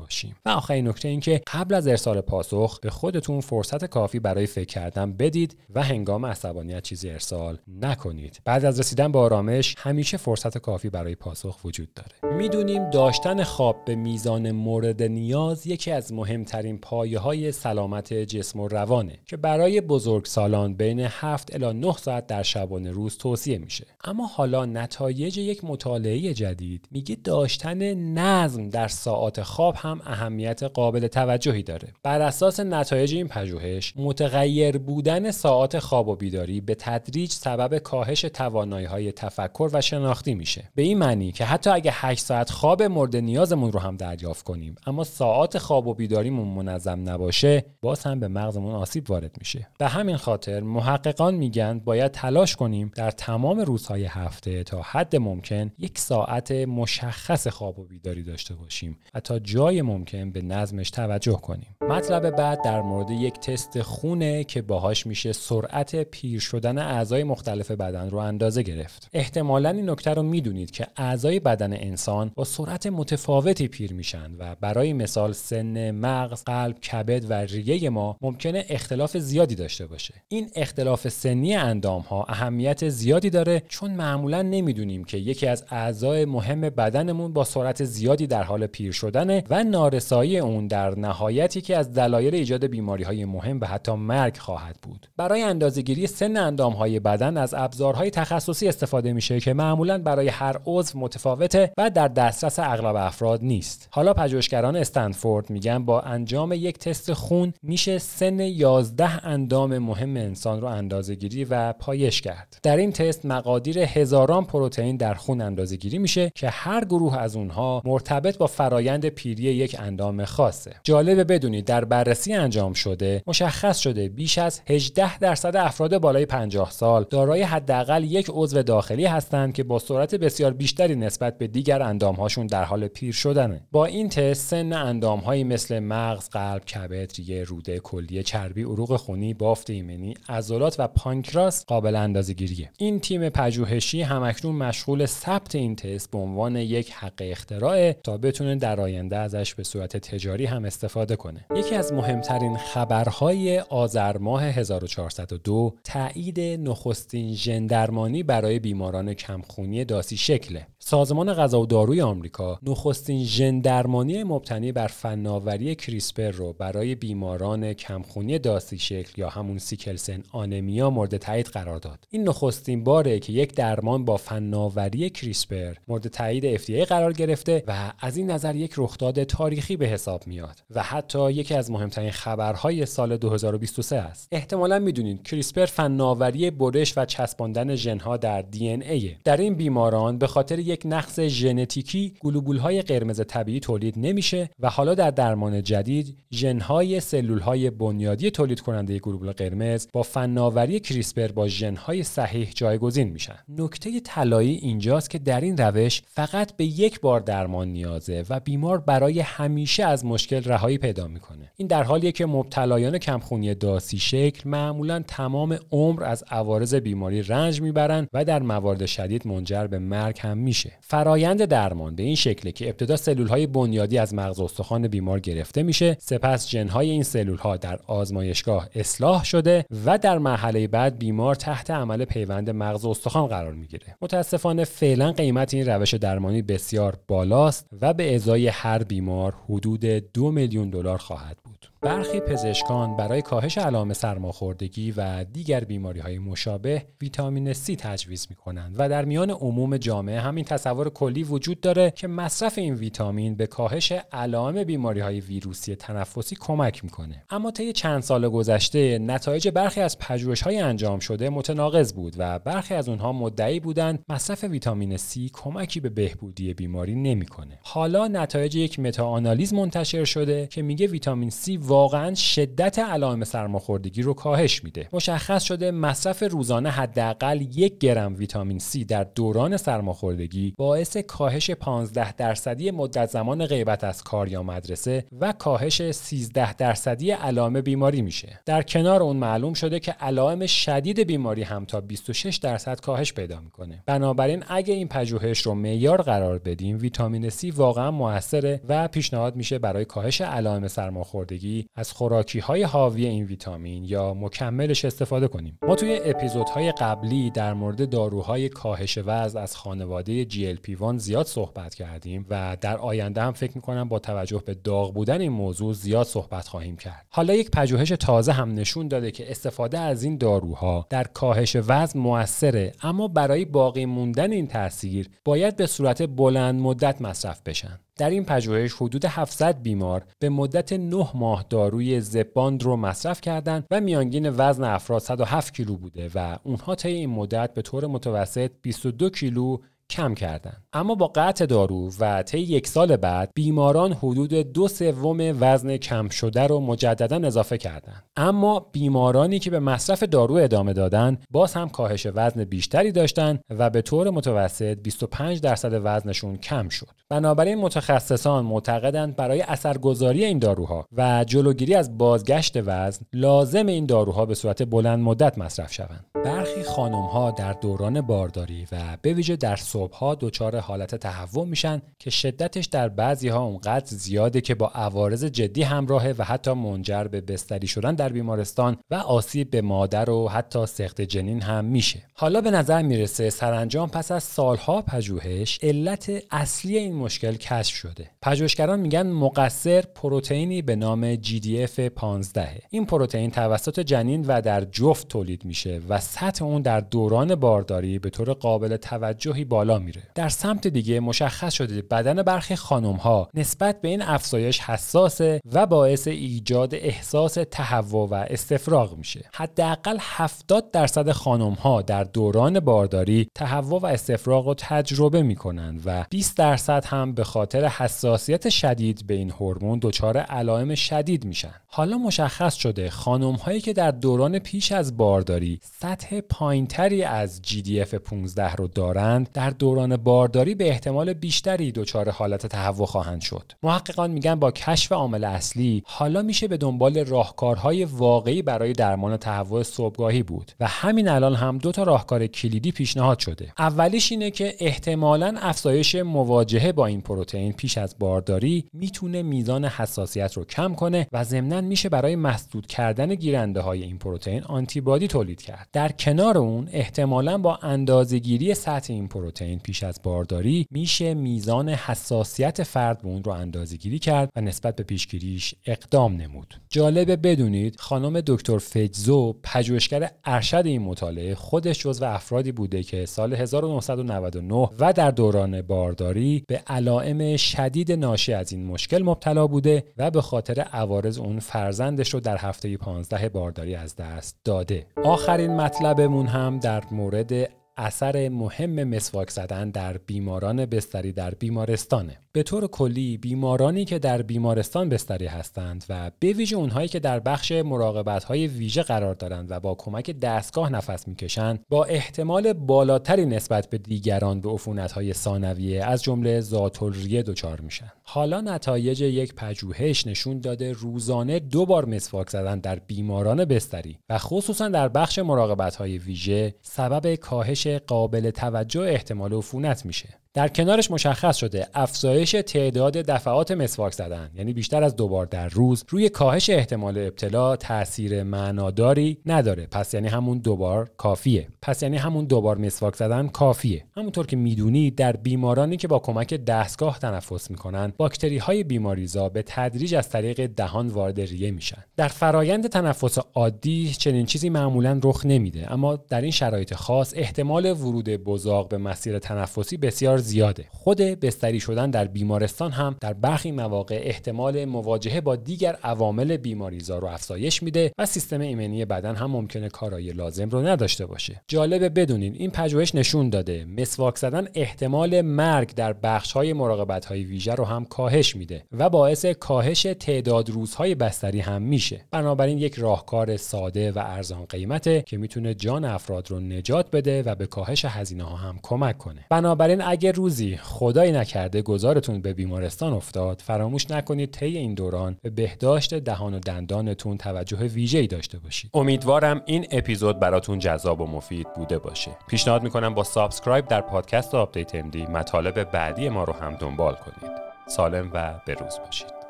و 0.46 0.50
آخرین 0.50 0.88
نکته 0.88 1.08
این 1.08 1.20
که 1.20 1.42
قبل 1.54 1.76
از 1.76 1.88
ارسال 1.88 2.22
پاسخ 2.22 2.80
به 2.80 2.90
خودتون 2.90 3.42
فرصت 3.42 3.86
کافی 3.86 4.20
برای 4.20 4.46
فکر 4.46 4.66
کردن 4.66 5.14
بدید 5.14 5.58
و 5.76 5.84
هنگام 5.84 6.26
عصبانیت 6.26 6.84
چیزی 6.84 7.10
ارسال 7.10 7.58
نکنید. 7.68 8.42
بعد 8.46 8.66
از 8.66 8.80
رسیدن 8.80 9.12
به 9.12 9.20
آرامش 9.20 9.76
همیشه 9.78 10.18
فرصت 10.18 10.58
کافی 10.58 10.90
برای 10.90 11.16
پاسخ 11.16 11.60
وجود 11.66 11.90
داره. 11.94 12.36
می‌دونیم 12.36 12.90
داشتن 12.90 13.44
خواب 13.44 13.86
به 13.86 13.96
میزان 13.96 14.52
مورد 14.52 15.04
نیاز 15.04 15.68
یکی 15.68 15.92
از 15.92 16.14
مهمترین 16.14 16.78
پایه 16.78 17.20
های 17.20 17.52
سلامت 17.52 18.14
جسم 18.14 18.60
و 18.60 18.68
روانه 18.68 19.20
که 19.26 19.38
برای 19.38 19.82
بزرگ 19.82 20.26
سالان 20.26 20.74
بین 20.74 21.00
7 21.00 21.56
الی 21.56 21.80
9 21.80 21.94
ساعت 21.94 22.28
در 22.28 22.44
شبانه 22.44 22.92
روز 22.92 23.18
توصیه 23.18 23.58
میشه. 23.58 23.88
اما 24.04 24.28
حالا 24.28 24.66
نتایج 24.66 25.38
یک 25.38 25.64
مطالعه 25.64 26.34
جدید 26.34 26.88
میگه 26.92 27.18
داشتن 27.24 27.94
نظم 27.94 28.70
در 28.70 28.88
ساعات 28.88 29.42
خواب 29.42 29.76
هم 29.76 30.02
اهمیت 30.06 30.64
قابل 30.64 31.08
توجهی 31.08 31.64
داره. 31.64 31.88
بر 32.04 32.22
اساس 32.22 32.60
نتایج 32.60 33.16
این 33.16 33.28
پژوهش 33.28 33.94
متغیر 33.96 34.78
بودن 34.78 35.32
ساعات 35.32 35.80
خواب 35.80 36.08
و 36.08 36.16
بیداری 36.16 36.62
به 36.62 36.76
تدریج 36.76 37.32
سبب 37.32 37.78
کاهش 37.78 38.22
توانایی 38.22 38.86
های 38.86 39.12
تفکر 39.12 39.70
و 39.74 39.82
شناختی 39.82 40.34
میشه. 40.34 40.64
به 40.76 40.82
این 40.82 40.98
معنی 40.98 41.32
که 41.32 41.46
حتی 41.46 41.70
اگه 41.70 41.92
8 41.94 42.24
ساعت 42.24 42.50
خواب 42.50 42.84
مورد 42.84 43.16
نیازمون 43.16 43.72
رو 43.72 43.80
هم 43.80 43.98
دریافت 43.98 44.46
کنیم 44.46 44.76
اما 44.88 45.04
ساعات 45.04 45.58
خواب 45.58 45.88
و 45.88 45.94
بیداریمون 45.94 46.48
منظم 46.48 47.10
نباشه 47.10 47.66
باز 47.82 48.04
هم 48.04 48.20
به 48.20 48.28
مغزمون 48.28 48.76
آسیب 48.76 49.10
وارد 49.10 49.36
میشه. 49.38 49.68
به 49.78 49.88
همین 49.88 50.18
خاطر 50.18 50.60
محققان 50.60 51.36
میگن 51.36 51.80
باید 51.80 52.12
تلاش 52.12 52.56
کنیم 52.56 52.92
در 52.96 53.12
تمام 53.12 53.60
روزهای 53.60 54.06
هفته 54.06 54.64
تا 54.64 54.82
حد 54.82 55.16
ممکن 55.16 55.72
یک 55.80 56.00
ساعت 56.00 56.52
مشخص 56.52 57.48
خواب 57.48 57.80
و 57.80 57.84
بیداری 57.84 58.24
داشته 58.24 58.56
باشیم 58.56 58.98
و 59.14 59.20
تا 59.20 59.40
جای 59.40 59.82
ممکن 59.82 59.93
به 60.34 60.42
نظمش 60.42 60.90
توجه 60.90 61.34
کنیم. 61.34 61.76
مطلب 61.82 62.30
بعد 62.30 62.62
در 62.62 62.82
مورد 62.82 63.12
یک 63.12 63.34
تست 63.34 63.82
خونه 63.82 64.44
که 64.44 64.62
باهاش 64.62 65.08
میشه 65.08 65.34
سرعت 65.34 65.96
پیر 65.96 66.40
شدن 66.40 66.78
اعضای 66.78 67.24
مختلف 67.24 67.72
بدن 67.72 68.10
رو 68.10 68.18
اندازه 68.18 68.64
گرفت. 68.64 69.10
احتمالا 69.14 69.70
این 69.70 69.90
نکته 69.90 70.14
رو 70.14 70.24
می‌دونید 70.24 70.72
که 70.72 70.88
اعضای 70.98 71.40
بدن 71.40 71.74
انسان 71.74 72.32
با 72.36 72.44
سرعت 72.44 72.88
متفاوتی 72.88 73.68
پیر 73.68 73.94
میشن 73.94 74.32
و 74.40 74.56
برای 74.62 74.94
مثال 74.94 75.32
سن 75.34 75.92
مغز 75.92 76.44
قلب 76.44 76.80
کبد 76.80 77.26
و 77.30 77.34
ریه 77.34 77.90
ما 77.90 78.18
ممکنه 78.22 78.66
اختلاف 78.70 79.18
زیادی 79.18 79.56
داشته 79.56 79.86
باشه. 79.86 80.14
این 80.28 80.50
اختلاف 80.56 81.08
سنی 81.08 81.56
اندام 81.56 82.02
ها 82.02 82.26
اهمیت 82.30 82.90
زیادی 82.90 83.30
داره 83.30 83.64
چون 83.68 83.92
معمولا 83.92 84.42
نمی‌دونیم 84.42 85.04
که 85.04 85.18
یکی 85.18 85.48
از 85.48 85.66
اعضای 85.70 86.26
مهم 86.26 86.62
بدنمون 86.62 87.34
با 87.34 87.44
سرعت 87.44 87.84
زیادی 87.84 88.28
در 88.28 88.44
حال 88.44 88.68
پیر 88.68 88.92
شدنه 88.92 89.44
و 89.50 89.64
نارسایی 89.84 90.40
اون 90.40 90.68
در 90.68 91.00
نهایتی 91.00 91.62
که 91.62 91.78
از 91.78 91.94
دلایل 91.94 92.36
ایجاد 92.36 92.66
بیماری 92.66 93.04
های 93.04 93.26
مهم 93.26 93.60
و 93.62 93.66
حتی 93.66 93.92
مرگ 93.92 94.38
خواهد 94.38 94.76
بود. 94.82 95.08
برای 95.18 95.42
اندازهگیری 95.42 96.08
سن 96.08 96.38
اندام 96.38 96.74
های 96.74 97.00
بدن 97.00 97.38
از 97.38 97.54
ابزارهای 97.54 98.10
تخصصی 98.10 98.68
استفاده 98.68 99.14
میشه 99.14 99.40
که 99.40 99.54
معمولا 99.54 99.98
برای 99.98 100.28
هر 100.28 100.60
عضو 100.66 101.00
متفاوته 101.00 101.74
و 101.78 101.90
در 101.90 102.08
دسترس 102.08 102.60
اغلب 102.60 102.96
افراد 102.96 103.44
نیست. 103.44 103.88
حالا 103.92 104.14
پژوهشگران 104.14 104.76
استنفورد 104.76 105.50
میگن 105.50 105.86
با 105.86 106.02
انجام 106.02 106.54
یک 106.54 106.78
تست 106.78 107.14
خون 107.14 107.54
میشه 107.64 107.98
سن 107.98 108.40
11 108.40 109.26
اندام 109.28 109.78
مهم 109.78 110.18
انسان 110.18 110.62
رو 110.62 110.68
اندازهگیری 110.68 111.46
و 111.46 111.74
پایش 111.74 112.22
کرد. 112.22 112.58
در 112.64 112.78
این 112.78 112.92
تست 112.92 113.26
مقادیر 113.26 113.80
هزاران 113.80 114.46
پروتئین 114.46 114.98
در 114.98 115.14
خون 115.14 115.42
اندازهگیری 115.42 115.98
میشه 115.98 116.32
که 116.36 116.50
هر 116.50 116.86
گروه 116.86 117.18
از 117.18 117.36
اونها 117.36 117.82
مرتبط 117.86 118.38
با 118.38 118.48
فرایند 118.48 119.06
پیری 119.06 119.44
یک 119.44 119.73
اندام 119.80 120.26
خاصه. 120.26 120.76
جالبه 120.84 121.24
بدونید 121.24 121.66
در 121.66 121.86
بررسی 121.86 122.34
انجام 122.34 122.74
شده 122.74 123.24
مشخص 123.28 123.80
شده 123.80 124.10
بیش 124.10 124.38
از 124.38 124.62
18 124.70 125.20
درصد 125.20 125.56
افراد 125.56 125.98
بالای 125.98 126.26
50 126.26 126.72
سال 126.72 127.06
دارای 127.10 127.42
حداقل 127.42 128.04
یک 128.04 128.28
عضو 128.30 128.64
داخلی 128.64 129.06
هستند 129.06 129.54
که 129.54 129.64
با 129.64 129.80
سرعت 129.80 130.16
بسیار 130.16 130.54
بیشتری 130.54 130.96
نسبت 130.96 131.38
به 131.38 131.48
دیگر 131.48 131.82
اندامهاشون 131.82 132.48
در 132.48 132.64
حال 132.64 132.88
پیر 132.88 133.14
شدنه. 133.14 133.62
با 133.72 133.86
این 133.86 134.10
تست 134.10 134.48
سن 134.50 134.74
اندامهایی 134.74 135.44
مثل 135.44 135.80
مغز 135.80 136.30
قلب 136.30 136.66
کبد 136.66 137.12
ریه 137.18 137.44
روده 137.44 137.80
کلیه 137.80 138.24
چربی 138.24 138.64
عروق 138.64 138.96
خونی 138.96 139.34
بافت 139.34 139.70
ایمنی 139.70 140.14
عضلات 140.30 140.76
و 140.80 140.88
پانکراس 140.88 141.66
قابل 141.66 141.96
اندازه‌گیریه 141.96 142.70
این 142.78 143.00
تیم 143.00 143.30
پژوهشی 143.30 144.02
همکنون 144.02 144.56
مشغول 144.56 145.06
ثبت 145.06 145.56
این 145.56 145.76
تست 145.76 146.12
به 146.12 146.18
عنوان 146.18 146.56
یک 146.56 146.92
حق 146.92 147.22
اختراع 147.22 147.92
تا 147.92 148.18
بتونه 148.18 148.56
در 148.56 148.82
آینده 148.82 149.18
ازش 149.18 149.53
به 149.56 149.64
صورت 149.64 149.98
تجاری 149.98 150.46
هم 150.46 150.66
استفاده 150.66 151.16
کنه. 151.16 151.46
یکی 151.56 151.76
از 151.76 151.94
مهمترین 151.94 152.58
خبرهای 152.58 153.60
آذر 153.60 154.18
ماه 154.18 154.44
1402 154.44 155.76
تایید 155.84 156.40
نخستین 156.40 157.34
ژن 157.34 157.68
درمانی 157.68 158.24
برای 158.24 158.60
بیماران 158.60 159.14
کمخونی 159.14 159.86
داسی 159.86 160.18
شکله. 160.18 160.68
سازمان 160.80 161.34
غذا 161.34 161.62
و 161.62 161.66
داروی 161.66 162.02
آمریکا 162.02 162.60
نخستین 162.64 163.24
ژن 163.24 163.60
درمانی 163.60 164.24
مبتنی 164.24 164.72
بر 164.72 164.88
فناوری 164.88 165.76
کریسپر 165.76 166.32
رو 166.32 166.54
برای 166.54 166.96
بیماران 166.96 167.74
کمخونی 167.74 168.40
داسی 168.40 168.78
شکل 168.78 169.22
یا 169.22 169.30
همون 169.30 169.58
سیکلسن 169.58 170.24
آنمیا 170.32 170.90
مورد 170.90 171.18
تایید 171.18 171.48
قرار 171.48 171.80
داد. 171.80 172.08
این 172.10 172.30
نخستین 172.30 172.84
باره 172.84 173.20
که 173.20 173.34
یک 173.34 173.56
درمان 173.56 174.06
با 174.06 174.18
فناوری 174.18 175.10
کریسپر 175.10 175.74
مورد 175.88 176.08
تایید 176.08 176.58
FDA 176.58 176.88
قرار 176.88 177.14
گرفته 177.14 177.64
و 177.68 177.92
از 178.00 178.18
این 178.18 178.32
نظر 178.32 178.56
یک 178.56 178.74
رخداد 178.78 179.24
تاریخی 179.44 179.78
به 179.78 179.86
حساب 179.86 180.28
میاد 180.28 180.64
و 180.70 180.84
حتی 180.84 181.32
یکی 181.32 181.54
از 181.54 181.72
مهمترین 181.72 182.12
خبرهای 182.12 182.86
سال 182.86 183.18
2023 183.18 183.96
است. 183.96 184.28
احتمالا 184.32 184.80
می‌دونید 184.80 185.24
کریسپر 185.24 185.66
فناوری 185.66 186.52
برش 186.52 186.98
و 186.98 187.06
چسباندن 187.06 187.76
ژنها 187.76 188.18
در 188.18 188.42
دی 188.42 188.70
ای. 188.70 189.16
در 189.24 189.38
این 189.38 189.56
بیماران 189.56 190.18
به 190.18 190.28
خاطر 190.28 190.60
یک 190.60 190.82
نقص 190.86 191.20
ژنتیکی 191.20 192.14
گلوبول 192.20 192.58
های 192.58 192.82
قرمز 192.82 193.22
طبیعی 193.28 193.60
تولید 193.60 193.94
نمیشه 193.98 194.50
و 194.60 194.70
حالا 194.70 194.96
در 194.96 195.12
درمان 195.12 195.64
جدید 195.64 196.18
ژنهای 196.34 197.00
سلول 197.00 197.40
های 197.40 197.70
بنیادی 197.70 198.32
تولید 198.32 198.60
کننده 198.60 199.00
گلوبول 199.00 199.32
قرمز 199.32 199.88
با 199.94 200.04
فناوری 200.04 200.80
کریسپر 200.80 201.28
با 201.28 201.48
ژنهای 201.48 202.04
صحیح 202.04 202.52
جایگزین 202.56 203.10
میشن. 203.10 203.38
نکته 203.50 204.00
طلایی 204.00 204.56
اینجاست 204.56 205.10
که 205.10 205.20
در 205.20 205.42
این 205.42 205.58
روش 205.58 206.02
فقط 206.08 206.56
به 206.56 206.66
یک 206.66 207.02
بار 207.02 207.20
درمان 207.20 207.68
نیازه 207.68 208.26
و 208.30 208.40
بیمار 208.40 208.78
برای 208.78 209.20
همیشه 209.38 209.84
از 209.86 210.06
مشکل 210.06 210.44
رهایی 210.44 210.78
پیدا 210.78 211.08
می‌کنه. 211.08 211.52
این 211.58 211.68
در 211.68 211.84
حالیه 211.84 212.12
که 212.12 212.26
مبتلایان 212.26 212.98
کمخونی 212.98 213.56
داسی 213.56 213.98
شکل 213.98 214.50
معمولا 214.50 215.04
تمام 215.08 215.58
عمر 215.72 216.04
از 216.04 216.24
عوارض 216.32 216.76
بیماری 216.76 217.22
رنج 217.22 217.62
می‌برن 217.62 218.08
و 218.14 218.26
در 218.26 218.42
موارد 218.42 218.86
شدید 218.86 219.28
منجر 219.28 219.68
به 219.68 219.80
مرگ 219.80 220.20
هم 220.22 220.38
میشه. 220.38 220.72
فرایند 220.82 221.46
درمان 221.46 221.96
به 221.96 222.04
این 222.04 222.16
شکله 222.16 222.52
که 222.52 222.70
ابتدا 222.70 222.96
سلول 222.96 223.28
های 223.28 223.48
بنیادی 223.48 223.98
از 223.98 224.14
مغز 224.14 224.40
استخوان 224.40 224.88
بیمار 224.88 225.20
گرفته 225.20 225.64
میشه 225.64 225.98
سپس 226.00 226.50
جن 226.50 226.68
های 226.68 226.90
این 226.90 227.04
سلول 227.04 227.38
ها 227.38 227.58
در 227.58 227.80
آزمایشگاه 227.88 228.70
اصلاح 228.76 229.24
شده 229.24 229.66
و 229.86 229.98
در 229.98 230.18
مرحله 230.18 230.68
بعد 230.68 231.00
بیمار 231.00 231.36
تحت 231.36 231.72
عمل 231.72 232.06
پیوند 232.06 232.50
مغز 232.50 232.86
استخوان 232.86 233.28
قرار 233.28 233.54
می‌گیره. 233.54 233.96
متاسفانه 234.02 234.64
فعلا 234.64 235.12
قیمت 235.12 235.54
این 235.54 235.66
روش 235.66 235.94
درمانی 235.94 236.42
بسیار 236.42 236.98
بالاست 237.08 237.68
و 237.82 237.94
به 237.94 238.16
ازای 238.16 238.48
هر 238.48 238.84
بیمار 238.84 239.23
حدود 239.32 239.86
دو 239.86 240.32
میلیون 240.32 240.70
دلار 240.70 240.98
خواهد 240.98 241.38
بود. 241.44 241.63
برخی 241.86 242.20
پزشکان 242.20 242.98
برای 242.98 243.22
کاهش 243.22 243.58
علائم 243.58 243.94
سرماخوردگی 243.94 244.92
و 244.92 245.24
دیگر 245.24 245.64
بیماری 245.64 246.00
های 246.00 246.20
مشابه 246.20 246.86
ویتامین 247.02 247.54
C 247.54 247.76
تجویز 247.78 248.28
می 248.30 248.36
کنند 248.36 248.76
و 248.78 248.90
در 248.90 249.06
میان 249.06 249.30
عموم 249.30 249.78
جامعه 249.78 250.20
همین 250.20 250.46
تصور 250.46 250.90
کلی 250.90 251.24
وجود 251.24 251.62
داره 251.62 251.92
که 251.92 252.08
مصرف 252.08 252.58
این 252.58 252.74
ویتامین 252.74 253.36
به 253.36 253.48
کاهش 253.48 253.92
علائم 253.92 254.64
بیماری 254.64 255.00
های 255.00 255.20
ویروسی 255.20 255.76
تنفسی 255.76 256.36
کمک 256.40 256.84
می‌کنه. 256.84 257.24
اما 257.30 257.52
طی 257.52 257.74
چند 257.74 258.02
سال 258.02 258.30
گذشته 258.30 259.00
نتایج 259.00 259.50
برخی 259.50 259.82
از 259.82 260.00
پژوهش 260.00 260.42
های 260.42 260.60
انجام 260.60 261.00
شده 261.00 261.30
متناقض 261.30 261.94
بود 261.94 262.16
و 262.18 262.40
برخی 262.40 262.74
از 262.74 262.90
اونها 262.90 263.12
مدعی 263.12 263.60
بودند 263.60 264.04
مصرف 264.10 264.44
ویتامین 264.44 264.98
C 264.98 265.32
کمکی 265.34 265.80
به 265.80 265.90
بهبودی 265.90 266.54
بیماری 266.54 266.96
نمی‌کنه. 266.96 267.60
حالا 267.62 268.08
نتایج 268.08 268.56
یک 268.56 268.80
متاآنالیز 268.80 269.54
منتشر 269.54 270.06
شده 270.06 270.48
که 270.48 270.62
میگه 270.62 270.88
ویتامین 270.88 271.30
C 271.30 271.58
واقعا 271.74 272.16
شدت 272.16 272.80
علائم 272.80 273.24
سرماخوردگی 273.24 274.02
رو 274.02 274.14
کاهش 274.14 274.64
میده. 274.64 274.90
مشخص 274.94 275.44
شده 275.44 275.72
مصرف 275.72 276.24
روزانه 276.24 276.70
حداقل 276.70 277.42
یک 277.42 277.78
گرم 277.78 278.16
ویتامین 278.16 278.60
C 278.60 278.86
در 278.88 279.04
دوران 279.04 279.58
سرماخوردگی 279.58 280.54
باعث 280.58 280.98
کاهش 280.98 281.52
15 281.52 282.12
درصدی 282.12 282.72
مدت 282.72 283.10
زمان 283.10 283.46
غیبت 283.46 283.84
از 283.84 284.04
کار 284.04 284.28
یا 284.28 284.44
مدرسه 284.44 285.06
و 285.20 285.32
کاهش 285.32 285.92
13 285.92 286.54
درصدی 286.54 287.12
علائم 287.12 287.62
بیماری 287.62 288.02
میشه. 288.02 288.40
در 288.46 288.62
کنار 288.62 289.04
اون 289.04 289.18
معلوم 289.18 289.54
شده 289.54 289.80
که 289.80 289.92
علائم 289.92 290.46
شدید 290.46 291.00
بیماری 291.00 291.44
هم 291.44 291.66
تا 291.66 291.82
26 291.82 292.36
درصد 292.36 292.80
کاهش 292.80 293.14
پیدا 293.14 293.40
می‌کنه. 293.40 293.84
بنابراین 293.86 294.44
اگه 294.48 294.74
این 294.74 294.88
پژوهش 294.88 295.40
رو 295.40 295.54
معیار 295.54 296.02
قرار 296.02 296.40
بدیم 296.40 296.78
ویتامین 296.78 297.30
C 297.30 297.54
واقعا 297.56 297.92
موثره 297.92 298.62
و 298.68 298.88
پیشنهاد 298.88 299.36
میشه 299.36 299.60
برای 299.60 299.86
کاهش 299.86 300.22
علائم 300.22 300.68
سرماخوردگی 300.68 301.63
از 301.76 301.92
خوراکی 301.92 302.40
های 302.40 302.64
حاوی 302.64 303.06
این 303.06 303.26
ویتامین 303.26 303.84
یا 303.84 304.14
مکملش 304.14 304.86
استفاده 304.86 305.28
کنیم. 305.28 305.60
ما 305.68 305.76
توی 305.76 306.00
اپیزودهای 306.06 306.72
قبلی 306.72 307.32
در 307.32 307.54
مورد 307.54 307.90
داروهای 307.90 308.50
کاهش 308.50 308.98
وزن 309.06 309.42
از 309.42 309.56
خانواده 309.56 310.26
GLP-1 310.26 310.98
زیاد 310.98 311.26
صحبت 311.26 311.76
کردیم 311.76 312.26
و 312.30 312.58
در 312.62 312.78
آینده 312.78 313.22
هم 313.22 313.32
فکر 313.32 313.52
می‌کنم 313.56 313.90
با 313.90 314.00
توجه 314.00 314.44
به 314.46 314.54
داغ 314.54 314.94
بودن 314.94 315.22
این 315.22 315.32
موضوع 315.32 315.74
زیاد 315.74 316.06
صحبت 316.06 316.48
خواهیم 316.48 316.78
کرد. 316.78 317.06
حالا 317.10 317.34
یک 317.34 317.52
پژوهش 317.52 317.90
تازه 317.90 318.32
هم 318.32 318.54
نشون 318.54 318.88
داده 318.88 319.12
که 319.12 319.32
استفاده 319.32 319.80
از 319.80 320.04
این 320.04 320.18
داروها 320.18 320.88
در 320.90 321.04
کاهش 321.04 321.56
وزن 321.56 322.00
موثره 322.00 322.72
اما 322.82 323.08
برای 323.08 323.46
باقی 323.46 323.86
موندن 323.86 324.32
این 324.32 324.48
تاثیر 324.48 325.10
باید 325.26 325.56
به 325.56 325.66
صورت 325.66 326.02
بلند 326.02 326.62
مدت 326.62 327.02
مصرف 327.02 327.42
بشن. 327.46 327.80
در 328.00 328.10
این 328.10 328.26
پژوهش 328.26 328.74
حدود 328.74 329.06
700 329.06 329.62
بیمار 329.62 330.04
به 330.20 330.30
مدت 330.30 330.74
9 330.74 331.08
ماه 331.16 331.46
داروی 331.50 332.02
زباند 332.02 332.64
رو 332.64 332.76
مصرف 332.76 333.22
کردند 333.22 333.66
و 333.72 333.82
میانگین 333.82 334.30
وزن 334.30 334.64
افراد 334.64 335.02
107 335.02 335.54
کیلو 335.54 335.78
بوده 335.78 336.10
و 336.16 336.38
اونها 336.44 336.76
طی 336.76 336.92
این 336.92 337.10
مدت 337.10 337.54
به 337.54 337.62
طور 337.62 337.88
متوسط 337.88 338.52
22 338.62 339.10
کیلو 339.10 339.58
کم 339.94 340.14
کردن. 340.14 340.54
اما 340.74 340.96
با 340.96 341.08
قطع 341.08 341.46
دارو 341.46 341.90
و 342.00 342.24
طی 342.24 342.40
یک 342.40 342.68
سال 342.68 342.96
بعد 342.96 343.32
بیماران 343.36 343.94
حدود 343.94 344.34
دو 344.34 344.68
سوم 344.68 345.38
وزن 345.40 345.78
کم 345.78 346.10
شده 346.10 346.48
رو 346.48 346.60
مجددا 346.60 347.28
اضافه 347.28 347.58
کردند 347.58 348.04
اما 348.18 348.60
بیمارانی 348.60 349.40
که 349.40 349.50
به 349.50 349.60
مصرف 349.60 350.04
دارو 350.04 350.36
ادامه 350.36 350.74
دادن 350.74 351.18
باز 351.32 351.54
هم 351.54 351.70
کاهش 351.70 352.08
وزن 352.16 352.44
بیشتری 352.44 352.92
داشتند 352.92 353.44
و 353.50 353.70
به 353.70 353.82
طور 353.82 354.10
متوسط 354.10 354.78
25 354.78 355.42
درصد 355.42 355.82
وزنشون 355.84 356.38
کم 356.38 356.70
شد. 356.70 356.88
بنابراین 357.10 357.58
متخصصان 357.58 358.46
معتقدند 358.46 359.16
برای 359.16 359.42
اثرگذاری 359.42 360.26
این 360.26 360.40
داروها 360.40 360.88
و 360.98 361.24
جلوگیری 361.28 361.76
از 361.76 361.98
بازگشت 361.98 362.58
وزن 362.66 363.06
لازم 363.14 363.66
این 363.66 363.86
داروها 363.86 364.26
به 364.26 364.36
صورت 364.36 364.64
بلند 364.64 365.00
مدت 365.00 365.38
مصرف 365.38 365.74
شوند. 365.74 366.06
برخی 366.26 366.64
خانم 366.64 367.06
ها 367.06 367.32
در 367.32 367.54
دوران 367.54 368.02
بارداری 368.02 368.68
و 368.72 368.98
به 369.02 369.14
ویژه 369.14 369.36
در 369.36 369.56
صبحها 369.84 370.16
دچار 370.16 370.60
حالت 370.60 370.96
تهوع 370.96 371.46
میشن 371.46 371.82
که 372.00 372.10
شدتش 372.10 372.66
در 372.66 372.90
بعضی 372.90 373.28
ها 373.28 373.44
اونقدر 373.44 373.86
زیاده 373.86 374.42
که 374.42 374.56
با 374.56 374.68
عوارض 374.68 375.26
جدی 375.26 375.64
همراهه 375.64 376.16
و 376.18 376.24
حتی 376.24 376.52
منجر 376.54 377.04
به 377.04 377.22
بستری 377.22 377.68
شدن 377.68 377.96
در 377.96 378.10
بیمارستان 378.10 378.78
و 378.92 378.96
آسیب 378.96 379.50
به 379.50 379.62
مادر 379.62 380.10
و 380.10 380.30
حتی 380.30 380.66
سخت 380.66 381.02
جنین 381.02 381.42
هم 381.42 381.66
میشه. 381.66 382.04
حالا 382.14 382.42
به 382.42 382.52
نظر 382.52 382.82
می‌رسه 382.82 383.30
سرانجام 383.30 383.90
پس 383.90 384.12
از 384.12 384.24
سالها 384.24 384.82
پژوهش 384.82 385.60
علت 385.64 386.12
اصلی 386.32 386.78
این 386.78 386.96
مشکل 386.96 387.34
کشف 387.34 387.76
شده. 387.76 388.10
پژوهشگران 388.22 388.80
میگن 388.80 389.08
مقصر 389.08 389.82
پروتئینی 389.82 390.62
به 390.62 390.76
نام 390.76 391.16
GDF15 391.16 392.40
این 392.70 392.86
پروتئین 392.86 393.32
توسط 393.32 393.80
جنین 393.80 394.26
و 394.28 394.42
در 394.42 394.62
جفت 394.62 395.08
تولید 395.08 395.46
میشه 395.46 395.82
و 395.90 396.00
سطح 396.00 396.46
اون 396.46 396.62
در 396.62 396.80
دوران 396.80 397.36
بارداری 397.36 398.00
به 398.00 398.10
طور 398.10 398.34
قابل 398.34 398.78
توجهی 398.78 399.46
بالا 399.46 399.73
میره. 399.80 400.04
در 400.16 400.30
سمت 400.30 400.68
دیگه 400.68 401.00
مشخص 401.00 401.54
شده 401.54 401.82
بدن 401.82 402.22
برخی 402.22 402.56
خانم 402.56 402.96
ها 402.96 403.30
نسبت 403.34 403.82
به 403.82 403.88
این 403.88 404.02
افزایش 404.02 404.60
حساسه 404.60 405.42
و 405.54 405.66
باعث 405.66 406.08
ایجاد 406.08 406.76
احساس 406.76 407.38
تهوع 407.52 408.10
و 408.10 408.14
استفراغ 408.14 408.98
میشه. 408.98 409.30
حداقل 409.34 409.98
70 410.00 410.72
درصد 410.72 411.12
خانم 411.12 411.54
ها 411.54 411.82
در 411.82 412.04
دوران 412.04 412.60
بارداری 412.60 413.28
تهوع 413.36 413.82
و 413.82 413.86
استفراغ 413.86 414.48
رو 414.48 414.54
تجربه 414.58 415.24
می‌کنن 415.24 415.80
و 415.86 416.06
20 416.10 416.38
درصد 416.38 416.86
هم 416.86 417.14
به 417.14 417.24
خاطر 417.24 417.66
حساسیت 417.68 418.50
شدید 418.50 419.08
به 419.08 419.14
این 419.14 419.32
هورمون 419.32 419.80
دچار 419.82 420.18
علائم 420.18 420.76
شدید 420.76 421.26
میشن. 421.26 421.54
حالا 421.68 421.98
مشخص 421.98 422.56
شده 422.56 422.90
خانم 422.90 423.34
هایی 423.34 423.62
که 423.62 423.74
در 423.74 423.92
دوران 423.92 424.40
پیش 424.40 424.72
از 424.72 424.98
بارداری 424.98 425.60
سطح 425.80 426.22
پایینتری 426.22 427.04
از 427.04 427.42
GDF 427.46 427.94
15 427.94 428.56
رو 428.56 428.68
دارند 428.68 429.30
در 429.34 429.50
دوران 429.58 429.98
بارداری 429.98 430.56
به 430.56 430.70
احتمال 430.70 431.14
بیشتری 431.14 431.72
دچار 431.72 432.10
حالت 432.10 432.48
تهوع 432.48 432.86
خواهند 432.86 433.22
شد. 433.22 433.52
محققان 433.64 434.12
میگن 434.12 434.36
با 434.36 434.52
کشف 434.52 434.92
عامل 434.92 435.24
اصلی 435.24 435.84
حالا 435.86 436.22
میشه 436.22 436.48
به 436.48 436.58
دنبال 436.58 437.06
راهکارهای 437.06 437.86
واقعی 437.86 438.42
برای 438.42 438.74
درمان 438.74 439.18
تهوع 439.18 439.64
صبحگاهی 439.64 440.24
بود 440.24 440.52
و 440.60 440.68
همین 440.68 441.08
الان 441.08 441.36
هم 441.36 441.58
دو 441.58 441.72
تا 441.72 441.84
راهکار 441.84 442.28
کلیدی 442.28 442.72
پیشنهاد 442.72 443.20
شده. 443.20 443.54
اولیش 443.60 444.12
اینه 444.12 444.32
که 444.32 444.56
احتمالا 444.60 445.36
افزایش 445.42 445.96
مواجهه 445.96 446.72
با 446.72 446.86
این 446.86 447.02
پروتئین 447.02 447.54
پیش 447.54 447.78
از 447.78 447.96
بارداری 448.00 448.66
می‌تونه 448.74 449.22
میزان 449.22 449.66
حساسیت 449.66 450.34
رو 450.34 450.46
کم 450.46 450.76
کنه 450.76 451.08
و 451.12 451.24
ضمنا 451.24 451.62
میشه 451.62 451.90
برای 451.90 452.16
مسدود 452.16 452.68
کردن 452.68 453.16
گیرنده 453.16 453.62
های 453.62 453.84
این 453.84 453.98
پروتئین 453.98 454.44
آنتیبادی 454.44 455.08
تولید 455.08 455.42
کرد. 455.42 455.70
در 455.74 455.92
کنار 455.92 456.38
اون 456.38 456.70
احتمالا 456.72 457.38
با 457.38 457.60
اندازهگیری 457.62 458.54
سطح 458.54 458.94
این 458.94 459.08
پروتئین 459.08 459.43
پیش 459.64 459.84
از 459.84 460.00
بارداری 460.04 460.68
میشه 460.72 461.14
میزان 461.14 461.70
حساسیت 461.70 462.64
فرد 462.64 463.02
به 463.02 463.08
اون 463.08 463.24
رو 463.24 463.32
اندازه 463.32 463.78
گیری 463.78 464.00
کرد 464.00 464.30
و 464.36 464.42
نسبت 464.42 464.76
به 464.76 464.84
پیشگیریش 464.84 465.56
اقدام 465.66 466.16
نمود. 466.16 466.54
جالبه 466.70 467.16
بدونید 467.16 467.80
خانم 467.80 468.22
دکتر 468.22 468.58
فجزو 468.58 469.36
پژوهشگر 469.44 470.12
ارشد 470.26 470.64
این 470.66 470.82
مطالعه 470.82 471.36
خودش 471.36 471.80
جزو 471.80 472.06
افرادی 472.06 472.52
بوده 472.52 472.84
که 472.84 473.06
سال 473.06 473.34
1999 473.34 474.70
و 474.80 474.94
در 474.94 475.12
دوران 475.12 475.62
بارداری 475.62 476.44
به 476.48 476.64
علائم 476.68 477.38
شدید 477.38 477.92
ناشی 477.92 478.34
از 478.34 478.52
این 478.52 478.66
مشکل 478.66 479.04
مبتلا 479.04 479.48
بوده 479.48 479.84
و 479.98 480.12
به 480.12 480.22
خاطر 480.22 480.60
عوارض 480.60 481.18
اون 481.18 481.40
فرزندش 481.40 482.14
رو 482.14 482.20
در 482.20 482.38
هفته 482.38 482.78
15 482.78 483.30
بارداری 483.30 483.76
از 483.76 483.96
دست 483.96 484.38
داده. 484.44 484.86
آخرین 485.04 485.56
مطلبمون 485.56 486.28
هم 486.28 486.60
در 486.60 486.84
مورد 486.92 487.50
اثر 487.78 488.30
مهم 488.30 488.84
مسواک 488.84 489.30
زدن 489.30 489.70
در 489.70 489.98
بیماران 489.98 490.66
بستری 490.66 491.12
در 491.12 491.32
بیمارستانه. 491.32 492.23
به 492.36 492.44
طور 492.44 492.68
کلی 492.68 493.18
بیمارانی 493.18 493.86
که 493.86 494.00
در 494.00 494.22
بیمارستان 494.22 494.90
بستری 494.90 495.26
هستند 495.26 495.86
و 495.90 496.12
به 496.20 496.34
ویژه 496.34 496.56
اونهایی 496.56 496.88
که 496.88 497.00
در 497.00 497.20
بخش 497.20 497.52
مراقبت 497.52 498.24
های 498.24 498.48
ویژه 498.48 498.84
قرار 498.84 499.14
دارند 499.14 499.52
و 499.52 499.60
با 499.60 499.76
کمک 499.76 500.12
دستگاه 500.12 500.70
نفس 500.70 501.08
می‌کشند 501.08 501.66
با 501.70 501.86
احتمال 501.86 502.54
بالاتری 502.54 503.26
نسبت 503.26 503.70
به 503.70 503.78
دیگران 503.78 504.42
به 504.42 504.50
عفونت 504.50 504.92
های 504.92 505.14
ثانویه 505.14 505.86
از 505.86 506.04
جمله 506.04 506.42
ذات‌الریه 506.42 507.24
دچار 507.24 507.62
میشن. 507.62 507.92
حالا 508.04 508.42
نتایج 508.42 509.02
یک 509.02 509.36
پژوهش 509.36 510.08
نشون 510.08 510.40
داده 510.40 510.72
روزانه 510.72 511.40
دو 511.40 511.66
بار 511.66 511.86
مسواک 511.86 512.30
زدن 512.30 512.60
در 512.60 512.80
بیماران 512.80 513.46
بستری 513.46 513.98
و 514.10 514.18
خصوصا 514.18 514.70
در 514.70 514.88
بخش 514.88 515.20
مراقبت 515.20 515.76
های 515.76 515.98
ویژه 515.98 516.56
سبب 516.62 517.16
کاهش 517.16 517.68
قابل 517.68 518.32
توجه 518.32 518.82
احتمال 518.82 519.34
عفونت 519.34 519.86
میشه. 519.86 520.23
در 520.36 520.48
کنارش 520.48 520.92
مشخص 520.92 521.38
شده 521.38 521.68
افزایش 521.74 522.32
تعداد 522.32 522.94
دفعات 522.94 523.52
مسواک 523.52 523.94
زدن 523.94 524.32
یعنی 524.36 524.54
بیشتر 524.54 524.84
از 524.84 524.96
دوبار 524.96 525.26
در 525.26 525.50
روز 525.50 525.84
روی 525.90 526.10
کاهش 526.10 526.50
احتمال 526.50 526.98
ابتلا 526.98 527.56
تاثیر 527.56 528.24
معناداری 528.24 529.18
نداره. 529.26 529.68
پس 529.72 529.94
یعنی 529.94 530.08
همون 530.08 530.38
دوبار 530.38 530.92
کافیه. 530.98 531.48
پس 531.62 531.84
یعنی 531.84 531.98
همون 531.98 532.26
دوبار 532.26 532.58
مسواک 532.58 532.96
زدن 532.96 533.28
کافیه. 533.28 533.86
همونطور 533.98 534.26
که 534.26 534.36
می‌دونی 534.36 534.92
در 534.92 535.16
بیمارانی 535.16 535.78
که 535.78 535.88
با 535.88 536.00
کمک 536.00 536.34
دستگاه 536.34 537.00
تنفس 537.00 537.52
می‌کنن 537.52 537.94
باکتری 537.98 538.38
های 538.38 538.64
بیماریزا 538.64 539.30
به 539.30 539.44
تدریج 539.48 539.96
از 539.96 540.10
طریق 540.10 540.46
دهان 540.46 540.88
وارد 540.88 541.20
ریه 541.20 541.52
میشن. 541.52 541.84
در 541.98 542.08
فرایند 542.08 542.68
تنفس 542.68 543.18
عادی 543.34 543.94
چنین 543.98 544.26
چیزی 544.26 544.50
معمولا 544.50 545.00
رخ 545.04 545.26
نمیده 545.26 545.72
اما 545.72 545.96
در 545.96 546.22
این 546.22 546.32
شرایط 546.32 546.74
خاص 546.74 547.14
احتمال 547.16 547.66
ورود 547.66 548.10
بزاق 548.10 548.68
به 548.68 548.78
مسیر 548.78 549.20
تنفسی 549.20 549.78
بسیار 549.78 550.23
زیاده. 550.24 550.66
خود 550.72 550.98
بستری 550.98 551.60
شدن 551.60 551.90
در 551.90 552.06
بیمارستان 552.06 552.72
هم 552.72 552.96
در 553.02 553.14
برخی 553.14 553.52
مواقع 553.52 554.02
احتمال 554.04 554.66
مواجهه 554.66 555.22
با 555.22 555.36
دیگر 555.36 555.78
عوامل 555.84 556.38
بیماریزا 556.38 557.00
رو 557.00 557.08
افزایش 557.08 557.64
میده 557.64 557.92
و 557.98 558.06
سیستم 558.06 558.40
ایمنی 558.40 558.86
بدن 558.86 559.16
هم 559.16 559.32
ممکنه 559.32 559.70
کارایی 559.70 560.12
لازم 560.12 560.50
رو 560.50 560.68
نداشته 560.68 561.06
باشه. 561.06 561.42
جالبه 561.48 561.90
بدونین 561.90 562.36
این 562.36 562.52
پژوهش 562.52 562.96
نشون 562.96 563.30
داده 563.30 563.66
مسواک 563.78 564.18
زدن 564.18 564.48
احتمال 564.54 565.22
مرگ 565.22 565.76
در 565.76 565.94
بخش 565.94 566.32
های 566.32 566.54
مراقبت 566.54 567.06
های 567.06 567.24
ویژه 567.24 567.56
رو 567.56 567.66
هم 567.66 567.86
کاهش 567.86 568.36
میده 568.36 568.64
و 568.72 568.90
باعث 568.90 569.26
کاهش 569.26 569.82
تعداد 570.00 570.50
روزهای 570.50 570.96
بستری 570.96 571.40
هم 571.40 571.62
میشه. 571.62 572.06
بنابراین 572.12 572.58
یک 572.58 572.76
راهکار 572.76 573.38
ساده 573.38 573.92
و 573.92 574.00
ارزان 574.00 574.46
قیمته 574.46 575.04
که 575.08 575.18
می‌تونه 575.18 575.54
جان 575.54 575.86
افراد 575.86 576.32
رو 576.32 576.40
نجات 576.40 576.92
بده 576.92 577.24
و 577.24 577.36
به 577.36 577.48
کاهش 577.48 577.86
هزینه 577.86 578.24
ها 578.24 578.36
هم 578.36 578.60
کمک 578.64 578.98
کنه. 578.98 579.26
بنابراین 579.30 579.82
اگر 579.82 580.13
روزی 580.16 580.58
خدایی 580.58 581.12
نکرده 581.12 581.62
گذارتون 581.62 582.22
به 582.22 582.34
بیمارستان 582.34 582.94
افتاد 582.94 583.42
فراموش 583.46 583.92
نکنید 583.92 584.32
طی 584.32 584.58
این 584.58 584.74
دوران 584.74 585.18
به 585.22 585.30
بهداشت 585.30 585.94
دهان 585.94 586.34
و 586.34 586.40
دندانتون 586.40 587.18
توجه 587.18 587.58
ویژه‌ای 587.58 588.08
داشته 588.08 588.40
باشید. 588.40 588.72
امیدوارم 588.74 589.42
این 589.46 589.68
اپیزود 589.72 590.20
براتون 590.20 590.60
جذاب 590.60 591.02
و 591.02 591.08
مفید 591.08 591.48
بوده 591.56 591.80
باشه. 591.80 592.12
پیشنهاد 592.28 592.64
می‌کنم 592.64 592.94
با 592.94 593.04
subscribe 593.04 593.68
در 593.68 593.82
پادکست 593.82 594.36
Update 594.36 594.76
MD 594.76 595.06
مطالب 595.06 595.64
بعدی 595.64 596.10
ما 596.10 596.24
رو 596.24 596.34
هم 596.34 596.56
دنبال 596.56 596.96
کنید. 596.96 597.32
سالم 597.68 598.12
و 598.14 598.34
بروز 598.48 598.80
باشید. 598.86 599.23